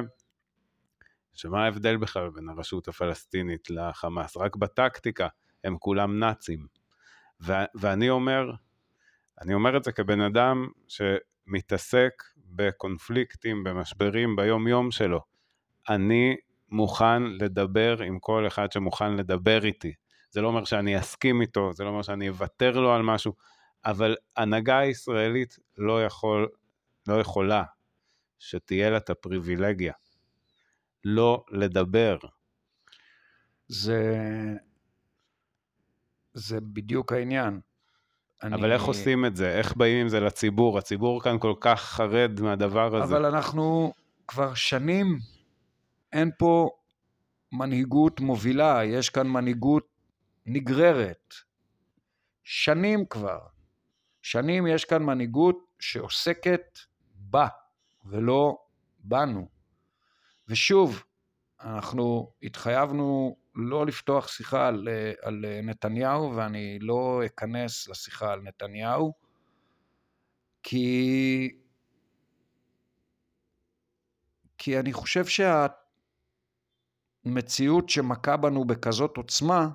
[1.32, 4.36] שמה ההבדל בכלל בין הרשות הפלסטינית לחמאס?
[4.36, 5.28] רק בטקטיקה
[5.64, 6.66] הם כולם נאצים.
[7.42, 8.50] ו- ואני אומר,
[9.40, 15.37] אני אומר את זה כבן אדם שמתעסק בקונפליקטים, במשברים ביום יום שלו.
[15.88, 16.36] אני
[16.70, 19.92] מוכן לדבר עם כל אחד שמוכן לדבר איתי.
[20.30, 23.32] זה לא אומר שאני אסכים איתו, זה לא אומר שאני אוותר לו על משהו,
[23.84, 26.48] אבל הנהגה הישראלית לא, יכול,
[27.08, 27.64] לא יכולה
[28.38, 29.92] שתהיה לה את הפריבילגיה
[31.04, 32.18] לא לדבר.
[33.68, 34.14] זה,
[36.34, 37.60] זה בדיוק העניין.
[38.42, 38.74] אבל אני...
[38.74, 39.50] איך עושים את זה?
[39.50, 40.78] איך באים עם זה לציבור?
[40.78, 43.14] הציבור כאן כל כך חרד מהדבר הזה.
[43.14, 43.92] אבל אנחנו
[44.28, 45.18] כבר שנים,
[46.12, 46.70] אין פה
[47.52, 49.86] מנהיגות מובילה, יש כאן מנהיגות
[50.46, 51.34] נגררת.
[52.44, 53.40] שנים כבר.
[54.22, 56.78] שנים יש כאן מנהיגות שעוסקת
[57.14, 57.48] בה
[58.04, 58.58] ולא
[58.98, 59.48] בנו.
[60.48, 61.04] ושוב,
[61.60, 64.88] אנחנו התחייבנו לא לפתוח שיחה על,
[65.22, 69.12] על נתניהו, ואני לא אכנס לשיחה על נתניהו,
[70.62, 71.50] כי,
[74.58, 75.24] כי אני חושב
[77.24, 79.68] שהמציאות שמכה בנו בכזאת עוצמה,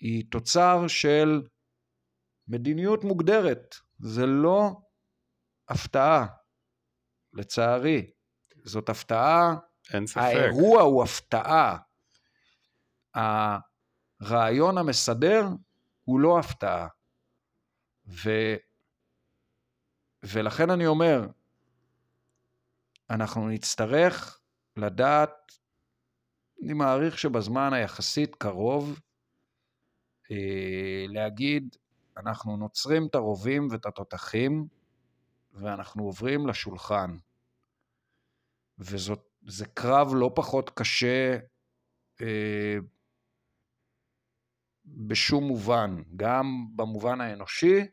[0.00, 1.42] היא תוצר של
[2.48, 3.74] מדיניות מוגדרת.
[3.98, 4.80] זה לא
[5.68, 6.26] הפתעה,
[7.32, 8.10] לצערי.
[8.64, 9.56] זאת הפתעה.
[9.94, 10.20] אין ספק.
[10.20, 11.78] האירוע הוא הפתעה.
[13.14, 15.42] הרעיון המסדר
[16.04, 16.88] הוא לא הפתעה.
[18.06, 18.30] ו...
[20.22, 21.26] ולכן אני אומר,
[23.10, 24.40] אנחנו נצטרך
[24.76, 25.52] לדעת,
[26.62, 29.00] אני מעריך שבזמן היחסית קרוב,
[30.30, 31.76] אה, להגיד,
[32.16, 34.66] אנחנו נוצרים את הרובים ואת התותחים,
[35.52, 37.16] ואנחנו עוברים לשולחן.
[38.78, 41.38] וזה קרב לא פחות קשה
[42.20, 42.76] אה,
[44.86, 47.86] בשום מובן, גם במובן האנושי,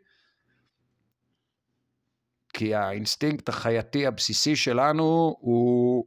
[2.54, 6.06] כי האינסטינקט החייתי הבסיסי שלנו הוא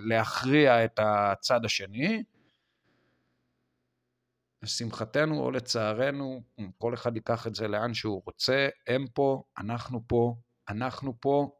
[0.00, 2.22] להכריע את הצד השני,
[4.62, 6.42] לשמחתנו או לצערנו,
[6.78, 10.36] כל אחד ייקח את זה לאן שהוא רוצה, הם פה, אנחנו פה,
[10.68, 11.56] אנחנו פה,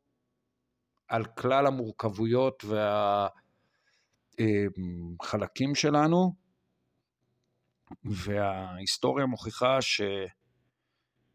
[1.08, 2.64] על כלל המורכבויות
[4.38, 6.34] והחלקים שלנו,
[8.04, 9.78] וההיסטוריה מוכיחה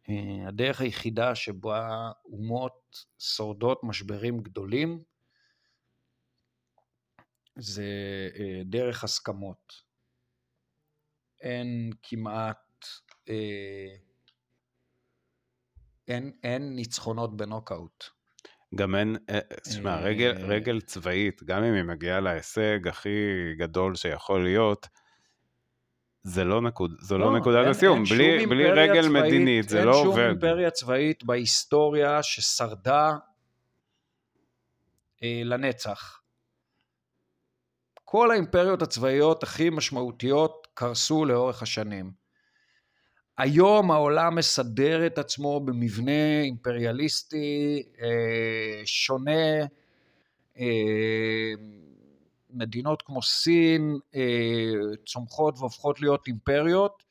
[0.07, 5.03] שהדרך היחידה שבה אומות שורדות משברים גדולים
[7.55, 7.83] זה
[8.39, 9.91] אה, דרך הסכמות.
[11.41, 12.85] אין כמעט,
[13.29, 13.95] אה,
[16.07, 18.03] אין, אין ניצחונות בנוקאוט.
[18.75, 19.15] גם אין,
[19.63, 23.09] תשמע, רגל, אה, רגל צבאית, גם אם היא מגיעה להישג הכי
[23.57, 24.87] גדול שיכול להיות,
[26.23, 29.95] זה לא, נקוד, זו לא, לא נקודת הסיום, בלי, בלי רגל צבאית, מדינית זה לא
[29.95, 30.07] עובד.
[30.07, 33.11] אין שום אימפריה צבאית בהיסטוריה ששרדה
[35.23, 36.20] אה, לנצח.
[38.11, 42.11] כל האימפריות הצבאיות הכי משמעותיות קרסו לאורך השנים.
[43.37, 49.65] היום העולם מסדר את עצמו במבנה אימפריאליסטי אה, שונה,
[50.59, 51.51] אה,
[52.49, 57.03] מדינות כמו סין אה, צומחות והופכות להיות אימפריות,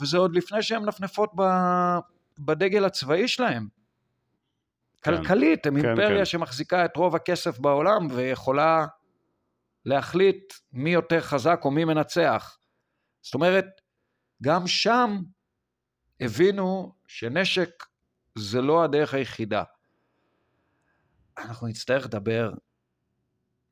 [0.00, 1.32] וזה עוד לפני שהן מנפנפות
[2.38, 3.68] בדגל הצבאי שלהם.
[5.02, 5.16] כן.
[5.16, 6.24] כלכלית, הם כן, אימפריה כן.
[6.24, 8.86] שמחזיקה את רוב הכסף בעולם ויכולה
[9.84, 12.58] להחליט מי יותר חזק או מי מנצח.
[13.22, 13.66] זאת אומרת,
[14.42, 15.18] גם שם
[16.20, 17.84] הבינו שנשק
[18.38, 19.62] זה לא הדרך היחידה.
[21.38, 22.52] אנחנו נצטרך לדבר,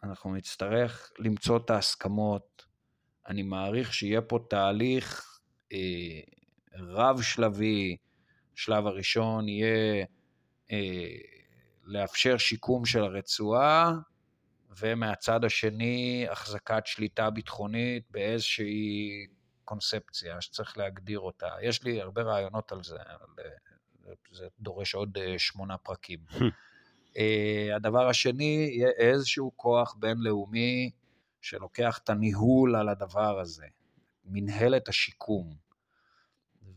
[0.03, 2.67] אנחנו נצטרך למצוא את ההסכמות.
[3.29, 5.39] אני מעריך שיהיה פה תהליך
[5.73, 6.21] אה,
[6.75, 7.97] רב-שלבי.
[8.55, 10.05] שלב הראשון יהיה
[10.73, 11.17] אה,
[11.85, 13.93] לאפשר שיקום של הרצועה,
[14.79, 19.27] ומהצד השני החזקת שליטה ביטחונית באיזושהי
[19.65, 21.49] קונספציה שצריך להגדיר אותה.
[21.63, 26.21] יש לי הרבה רעיונות על זה, אבל אה, זה דורש עוד אה, שמונה פרקים.
[27.19, 30.91] אה, הדבר השני, יהיה איזשהו כוח בינלאומי
[31.41, 33.67] שלוקח את הניהול על הדבר הזה,
[34.25, 35.57] מנהלת השיקום.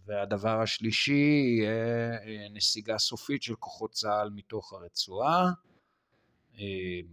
[0.06, 5.52] והדבר השלישי יהיה נסיגה סופית של כוחות צה"ל מתוך הרצועה,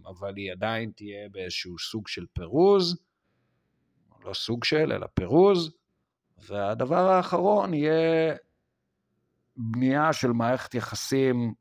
[0.05, 2.97] אבל היא עדיין תהיה באיזשהו סוג של פירוז,
[4.25, 5.77] לא סוג של, אלא פירוז.
[6.37, 8.35] והדבר האחרון יהיה
[9.57, 11.53] בנייה של מערכת יחסים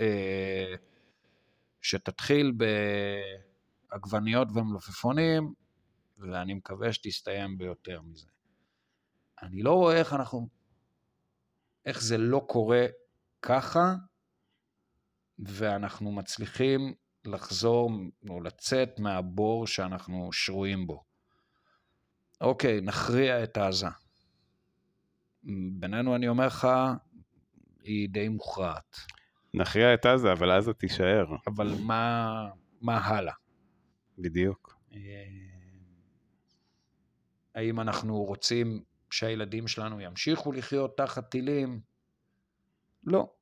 [0.00, 0.74] אה,
[1.82, 2.52] שתתחיל
[3.90, 5.54] בעגבניות ומלפפונים,
[6.18, 8.26] ואני מקווה שתסתיים ביותר מזה.
[9.42, 10.48] אני לא רואה איך אנחנו,
[11.86, 12.86] איך זה לא קורה
[13.42, 13.94] ככה,
[15.38, 16.94] ואנחנו מצליחים
[17.24, 17.90] לחזור
[18.28, 21.04] או לצאת מהבור שאנחנו שרויים בו.
[22.40, 23.86] אוקיי, נכריע את עזה.
[25.72, 26.68] בינינו אני אומר לך,
[27.82, 28.96] היא די מוכרעת.
[29.54, 31.26] נכריע את עזה, אבל עזה תישאר.
[31.46, 32.28] אבל מה,
[32.80, 33.34] מה הלאה?
[34.18, 34.78] בדיוק.
[34.92, 34.98] אה,
[37.54, 41.80] האם אנחנו רוצים שהילדים שלנו ימשיכו לחיות תחת טילים?
[43.04, 43.32] לא.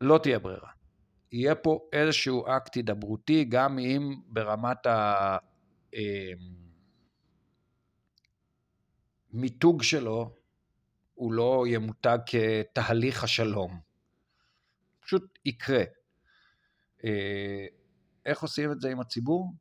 [0.00, 0.77] לא תהיה ברירה.
[1.32, 4.86] יהיה פה איזשהו אקט הידברותי, גם אם ברמת
[9.32, 10.34] המיתוג שלו
[11.14, 13.80] הוא לא ימותג כתהליך השלום.
[15.00, 15.82] פשוט יקרה.
[17.04, 17.66] אה,
[18.26, 19.52] איך עושים את זה עם הציבור?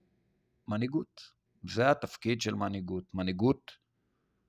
[0.67, 1.21] מנהיגות.
[1.63, 3.03] זה התפקיד של מנהיגות.
[3.13, 3.71] מנהיגות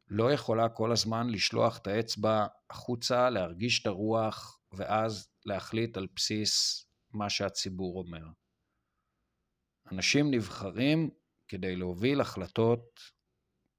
[0.08, 6.84] לא יכולה כל הזמן לשלוח את האצבע החוצה, להרגיש את הרוח, ואז להחליט על בסיס
[7.18, 8.26] מה שהציבור אומר.
[9.92, 11.10] אנשים נבחרים
[11.48, 13.00] כדי להוביל החלטות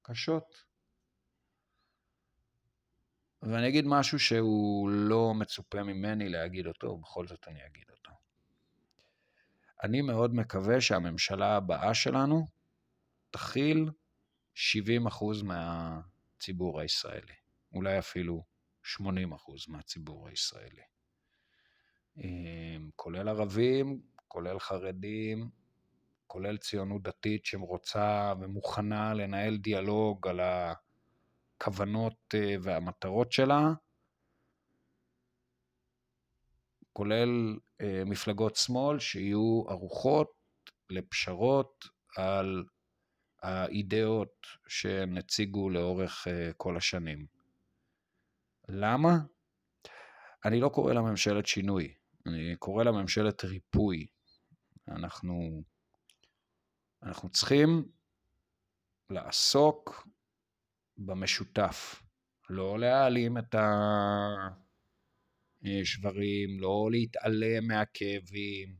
[0.02, 0.64] קשות.
[3.42, 8.10] ואני אגיד משהו שהוא לא מצופה ממני להגיד אותו, ובכל זאת אני אגיד אותו.
[9.82, 12.48] אני מאוד מקווה שהממשלה הבאה שלנו
[13.30, 13.90] תכיל
[14.54, 17.34] 70% מהציבור הישראלי,
[17.72, 18.44] אולי אפילו
[18.84, 19.00] 80%
[19.68, 20.82] מהציבור הישראלי.
[22.96, 25.50] כולל ערבים, כולל חרדים,
[26.26, 33.72] כולל ציונות דתית שרוצה ומוכנה לנהל דיאלוג על הכוונות אה, והמטרות שלה,
[36.92, 40.32] כולל אה, מפלגות שמאל שיהיו ערוכות
[40.90, 41.84] לפשרות
[42.16, 42.64] על
[43.42, 47.26] האידאות שהם הציגו לאורך אה, כל השנים.
[48.68, 49.18] למה?
[50.44, 51.94] אני לא קורא לה ממשלת שינוי,
[52.26, 54.06] אני קורא לה ממשלת ריפוי.
[54.88, 55.62] אנחנו,
[57.02, 57.88] אנחנו צריכים
[59.10, 60.08] לעסוק
[60.98, 62.02] במשותף,
[62.50, 63.54] לא להעלים את
[65.62, 68.76] השברים, לא להתעלם מהכאבים.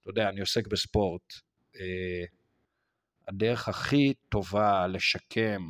[0.00, 1.32] אתה יודע, אני עוסק בספורט.
[1.76, 2.24] אה,
[3.28, 5.62] הדרך הכי טובה לשקם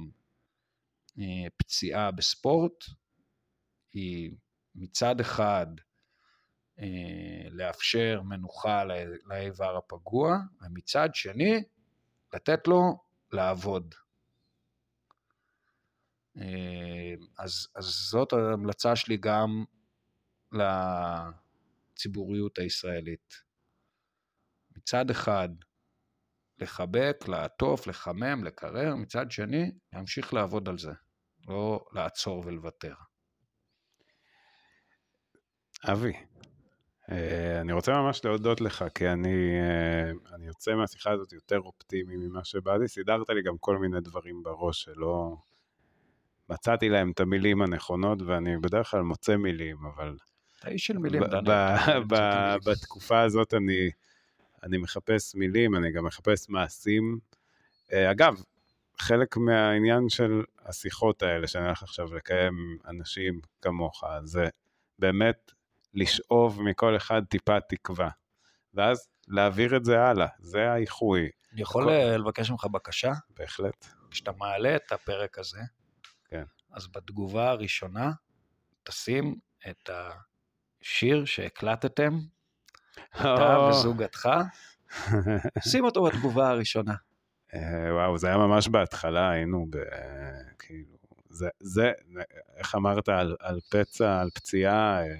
[1.18, 2.84] אה, פציעה בספורט
[3.92, 4.32] היא
[4.74, 5.66] מצד אחד
[7.50, 8.84] לאפשר מנוחה
[9.24, 11.62] לאיבר הפגוע, ומצד שני
[12.34, 12.98] לתת לו
[13.32, 13.94] לעבוד.
[16.36, 19.64] אה, אז, אז זאת ההמלצה שלי גם
[20.52, 23.34] לציבוריות הישראלית.
[24.76, 25.48] מצד אחד,
[26.58, 30.92] לחבק, לעטוף, לחמם, לקרר, מצד שני, להמשיך לעבוד על זה,
[31.48, 32.94] לא לעצור ולוותר.
[35.92, 36.20] אבי, אה,
[37.60, 42.44] אני רוצה ממש להודות לך, כי אני, אה, אני יוצא מהשיחה הזאת יותר אופטימי ממה
[42.44, 42.88] שבאתי.
[42.88, 45.36] סידרת לי גם כל מיני דברים בראש שלא...
[46.48, 50.16] מצאתי להם את המילים הנכונות, ואני בדרך כלל מוצא מילים, אבל...
[50.60, 51.40] אתה איש של מילים, ב- דני.
[51.42, 52.60] ב- אתה ב- מצא מילים.
[52.66, 53.90] בתקופה הזאת אני,
[54.62, 57.18] אני מחפש מילים, אני גם מחפש מעשים.
[57.92, 58.42] אה, אגב,
[58.98, 64.48] חלק מהעניין של השיחות האלה שאני הולך עכשיו לקיים אנשים כמוך, זה
[64.98, 65.52] באמת
[65.94, 68.10] לשאוב מכל אחד טיפה תקווה,
[68.74, 71.28] ואז להעביר את זה הלאה, זה האיחוי.
[71.52, 73.12] אני יכול כל- אה, לבקש ממך בקשה?
[73.38, 73.86] בהחלט.
[74.10, 75.60] כשאתה מעלה את הפרק הזה,
[76.28, 76.44] כן.
[76.72, 78.12] אז בתגובה הראשונה
[78.82, 79.36] תשים
[79.70, 82.18] את השיר שהקלטתם,
[83.20, 84.28] אתה וזוגתך,
[85.70, 86.94] שים אותו בתגובה הראשונה.
[87.54, 89.76] אה, וואו, זה היה ממש בהתחלה, היינו ב...
[90.58, 90.96] כאילו,
[91.28, 91.92] זה, זה,
[92.56, 95.14] איך אמרת, על, על פצע, על פציעה, אה, אה,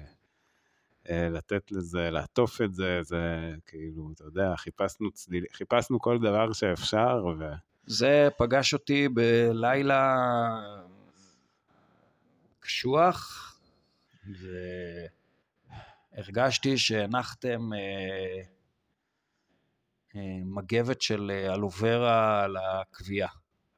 [1.31, 3.17] לתת לזה, לעטוף את זה, זה
[3.67, 7.43] כאילו, אתה יודע, חיפשנו צליל, חיפשנו כל דבר שאפשר, ו...
[7.85, 10.15] זה פגש אותי בלילה
[12.59, 13.47] קשוח,
[16.17, 18.41] והרגשתי שהנחתם אה,
[20.15, 23.27] אה, מגבת של אלוברה על הכווייה.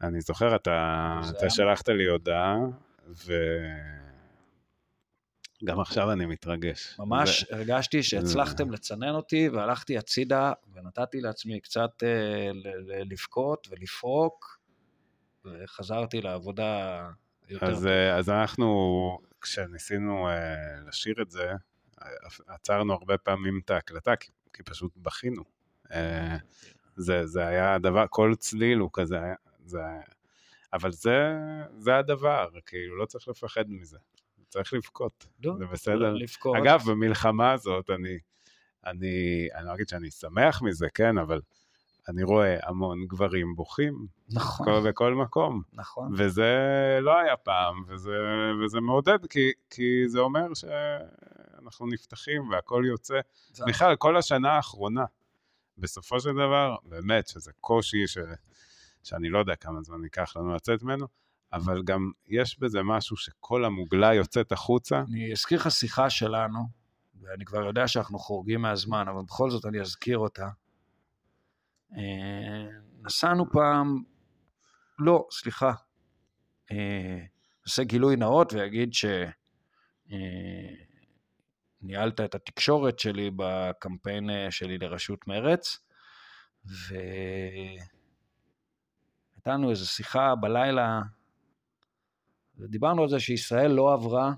[0.01, 2.55] אני זוכר, אתה, אתה היה- שלחת לי הודעה,
[5.63, 6.95] וגם עכשיו אני מתרגש.
[6.99, 12.51] ממש זה, הרגשתי שהצלחתם לצנן אותי, והלכתי הצידה, ונתתי לעצמי קצת אה,
[13.05, 14.59] לבכות ולפרוק,
[15.45, 17.01] וחזרתי לעבודה
[17.49, 20.35] יותר אז, אה, אז אנחנו, כשניסינו אה,
[20.87, 21.51] לשיר את זה,
[22.01, 22.07] אה,
[22.47, 25.43] עצרנו הרבה פעמים את ההקלטה, כי, כי פשוט בכינו.
[25.91, 26.37] אה,
[26.95, 29.19] זה, זה היה הדבר, כל צליל הוא כזה,
[29.65, 29.81] זה,
[30.73, 31.37] אבל זה,
[31.77, 33.97] זה הדבר, כאילו, לא צריך לפחד מזה.
[34.53, 36.13] צריך לבכות, לא, זה בסדר.
[36.13, 36.57] לבכות.
[36.57, 38.17] אגב, במלחמה הזאת, אני,
[38.85, 41.41] אני, אני לא אגיד שאני שמח מזה, כן, אבל
[42.09, 45.61] אני רואה המון גברים בוכים, נכון, כל, בכל מקום.
[45.73, 46.13] נכון.
[46.17, 46.53] וזה
[47.01, 48.11] לא היה פעם, וזה,
[48.65, 53.19] וזה מעודד, כי, כי זה אומר שאנחנו נפתחים והכל יוצא.
[53.51, 55.05] זה- בכלל, כל השנה האחרונה,
[55.77, 58.17] בסופו של דבר, באמת שזה קושי ש,
[59.03, 61.07] שאני לא יודע כמה זמן ייקח לנו לצאת ממנו,
[61.53, 65.03] אבל גם יש בזה משהו שכל המוגלה יוצאת החוצה.
[65.09, 66.59] אני אזכיר לך שיחה שלנו,
[67.21, 70.49] ואני כבר יודע שאנחנו חורגים מהזמן, אבל בכל זאת אני אזכיר אותה.
[71.97, 72.67] אה,
[73.01, 74.03] נסענו פעם,
[74.99, 75.73] לא, סליחה,
[76.71, 77.19] אה,
[77.65, 78.91] נעשה גילוי נאות ויגיד
[81.81, 85.77] שניהלת את התקשורת שלי בקמפיין אה, שלי לראשות מרץ,
[86.65, 87.83] והייתה
[89.45, 91.01] לנו איזו שיחה בלילה,
[92.57, 94.33] ודיברנו על זה שישראל לא עברה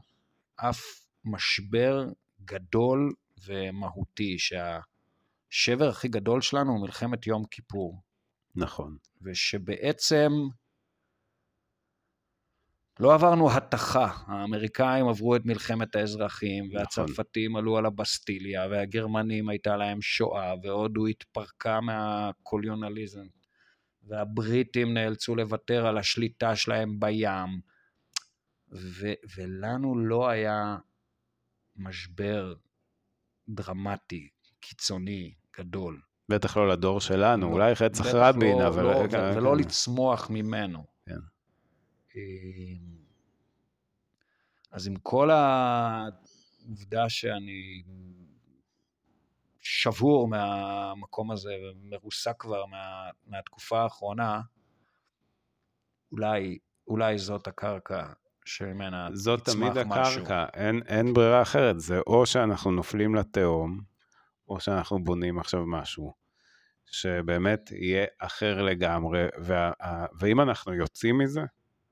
[0.56, 0.82] אף
[1.26, 2.06] משבר
[2.46, 3.14] גדול
[3.46, 8.02] ומהותי, שהשבר הכי גדול שלנו הוא מלחמת יום כיפור.
[8.56, 8.98] נכון.
[9.22, 10.32] ושבעצם
[13.00, 14.12] לא עברנו התכה.
[14.28, 16.78] האמריקאים עברו את מלחמת האזרחים, נכון.
[16.78, 23.26] והצרפתים עלו על הבסטיליה, והגרמנים הייתה להם שואה, והודו התפרקה מהקוליונליזם,
[24.04, 27.75] והבריטים נאלצו לוותר על השליטה שלהם בים,
[28.76, 30.78] ו- ולנו לא היה
[31.76, 32.54] משבר
[33.50, 36.02] דרמטי, קיצוני, גדול.
[36.30, 38.84] בטח לא לדור שלנו, לא, אולי רצח רבין, לא, אבל...
[38.84, 39.38] לא, רגע, ו- רגע.
[39.38, 40.86] ולא לצמוח ממנו.
[41.06, 41.20] כן.
[42.16, 43.06] אמ,
[44.72, 47.84] אז עם כל העובדה שאני
[49.60, 54.42] שבור מהמקום הזה ומרוסק כבר מה, מהתקופה האחרונה,
[56.12, 56.58] אולי,
[56.88, 58.14] אולי זאת הקרקע
[58.46, 60.24] שממנה זאת יצמח תמיד משהו.
[60.24, 63.80] הקרקע, אין, אין ברירה אחרת, זה או שאנחנו נופלים לתהום,
[64.50, 66.14] או שאנחנו בונים עכשיו משהו
[66.86, 69.72] שבאמת יהיה אחר לגמרי, וה,
[70.20, 71.42] ואם אנחנו יוצאים מזה,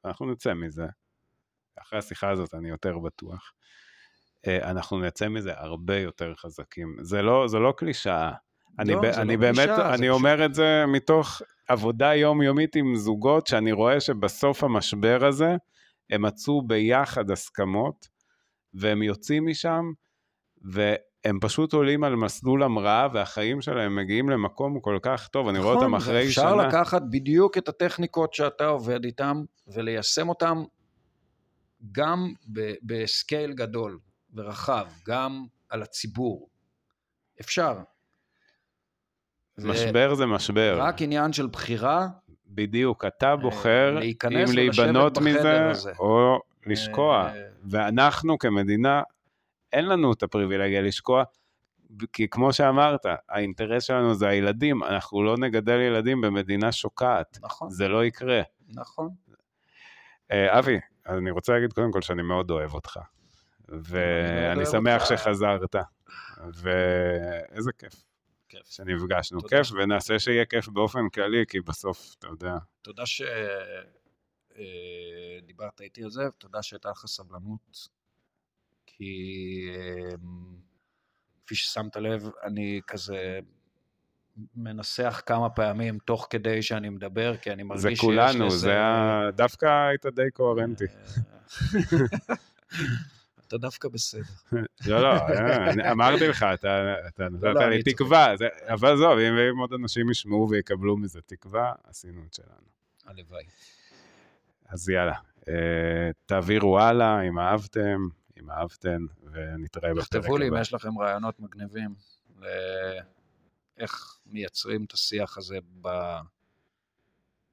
[0.06, 0.86] אנחנו נצא מזה,
[1.82, 3.54] אחרי השיחה הזאת אני יותר בטוח,
[4.48, 6.98] אה, אנחנו נצא מזה הרבה יותר חזקים.
[7.02, 8.32] זה לא, זה לא קלישאה.
[8.80, 12.16] אני, לא, ב- זה אני לא באמת, קלישאה, אני זה אומר את זה מתוך עבודה
[12.16, 15.56] יומיומית עם זוגות, שאני רואה שבסוף המשבר הזה,
[16.10, 18.08] הם מצאו ביחד הסכמות,
[18.74, 19.92] והם יוצאים משם,
[20.62, 25.74] והם פשוט עולים על מסלול המראה, והחיים שלהם מגיעים למקום כל כך טוב, אני רואה
[25.74, 26.68] אותם נכון, אחרי שנה.
[26.68, 29.38] לקחת בדיוק את הטכניקות שאתה עובד איתן
[29.68, 30.64] וליישם אותן
[31.92, 34.00] גם ב- בסקייל גדול
[34.34, 36.50] ורחב, גם על הציבור.
[37.42, 37.80] אפשר.
[39.58, 40.78] משבר זה משבר.
[40.80, 42.08] רק עניין של בחירה,
[42.56, 45.92] בדיוק, אתה בוחר להיכנס אם להיבנות מזה הזה.
[46.00, 47.28] או לשקוע.
[47.28, 49.02] אה, ואנחנו כמדינה,
[49.74, 51.24] אין לנו את הפריבילגיה לשקוע,
[52.14, 57.88] כי כמו שאמרת, האינטרס שלנו זה הילדים, אנחנו לא נגדל ילדים במדינה שוקעת, נכון, זה
[57.88, 58.42] לא יקרה.
[58.70, 59.10] נכון.
[60.32, 60.80] אה, אבי,
[61.10, 63.00] אני רוצה להגיד קודם כל שאני מאוד אוהב אותך,
[63.70, 65.06] ואני שמח.
[65.06, 65.76] שחזרת,
[66.54, 68.13] ואיזה כיף.
[68.58, 68.66] כיף.
[68.70, 69.40] שנפגשנו.
[69.42, 69.58] תודה.
[69.58, 73.04] כיף, ונעשה שיהיה כיף באופן כללי, כי בסוף, אתה יודע, תודה
[74.56, 77.88] שדיברת איתי על זה, ותודה שהייתה לך סבלנות,
[78.86, 79.14] כי
[80.14, 80.56] אמ,
[81.46, 83.40] כפי ששמת לב, אני כזה
[84.56, 88.80] מנסח כמה פעמים תוך כדי שאני מדבר, כי אני מרגיש זה שיש כולנו, לזה- זה
[88.82, 89.22] ה...
[89.32, 90.86] דווקא היית די קוהרנטי.
[93.54, 94.22] אתה דווקא בסדר.
[94.90, 95.14] לא, לא,
[95.92, 97.96] אמרתי לך, אתה נתת לא, לי אני צוחק.
[97.96, 98.34] תקווה,
[98.74, 102.68] אבל עזוב, אם עוד אנשים ישמעו ויקבלו מזה תקווה, עשינו את שלנו.
[103.06, 103.44] הלוואי.
[104.68, 105.16] אז יאללה,
[105.48, 105.54] אה,
[106.26, 108.08] תעבירו הלאה אם אהבתם,
[108.40, 110.62] אם אהבתם, ונתראה בפרק תכתבו לי אם הבא.
[110.62, 111.96] יש לכם רעיונות מגניבים
[113.78, 116.20] לאיך מייצרים את השיח הזה ב-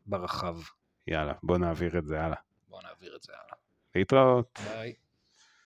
[0.06, 0.56] ברחב.
[1.06, 2.36] יאללה, בוא נעביר את זה הלאה.
[2.68, 3.56] בואו נעביר את זה הלאה.
[3.94, 4.58] להתראות.
[4.64, 4.94] ביי.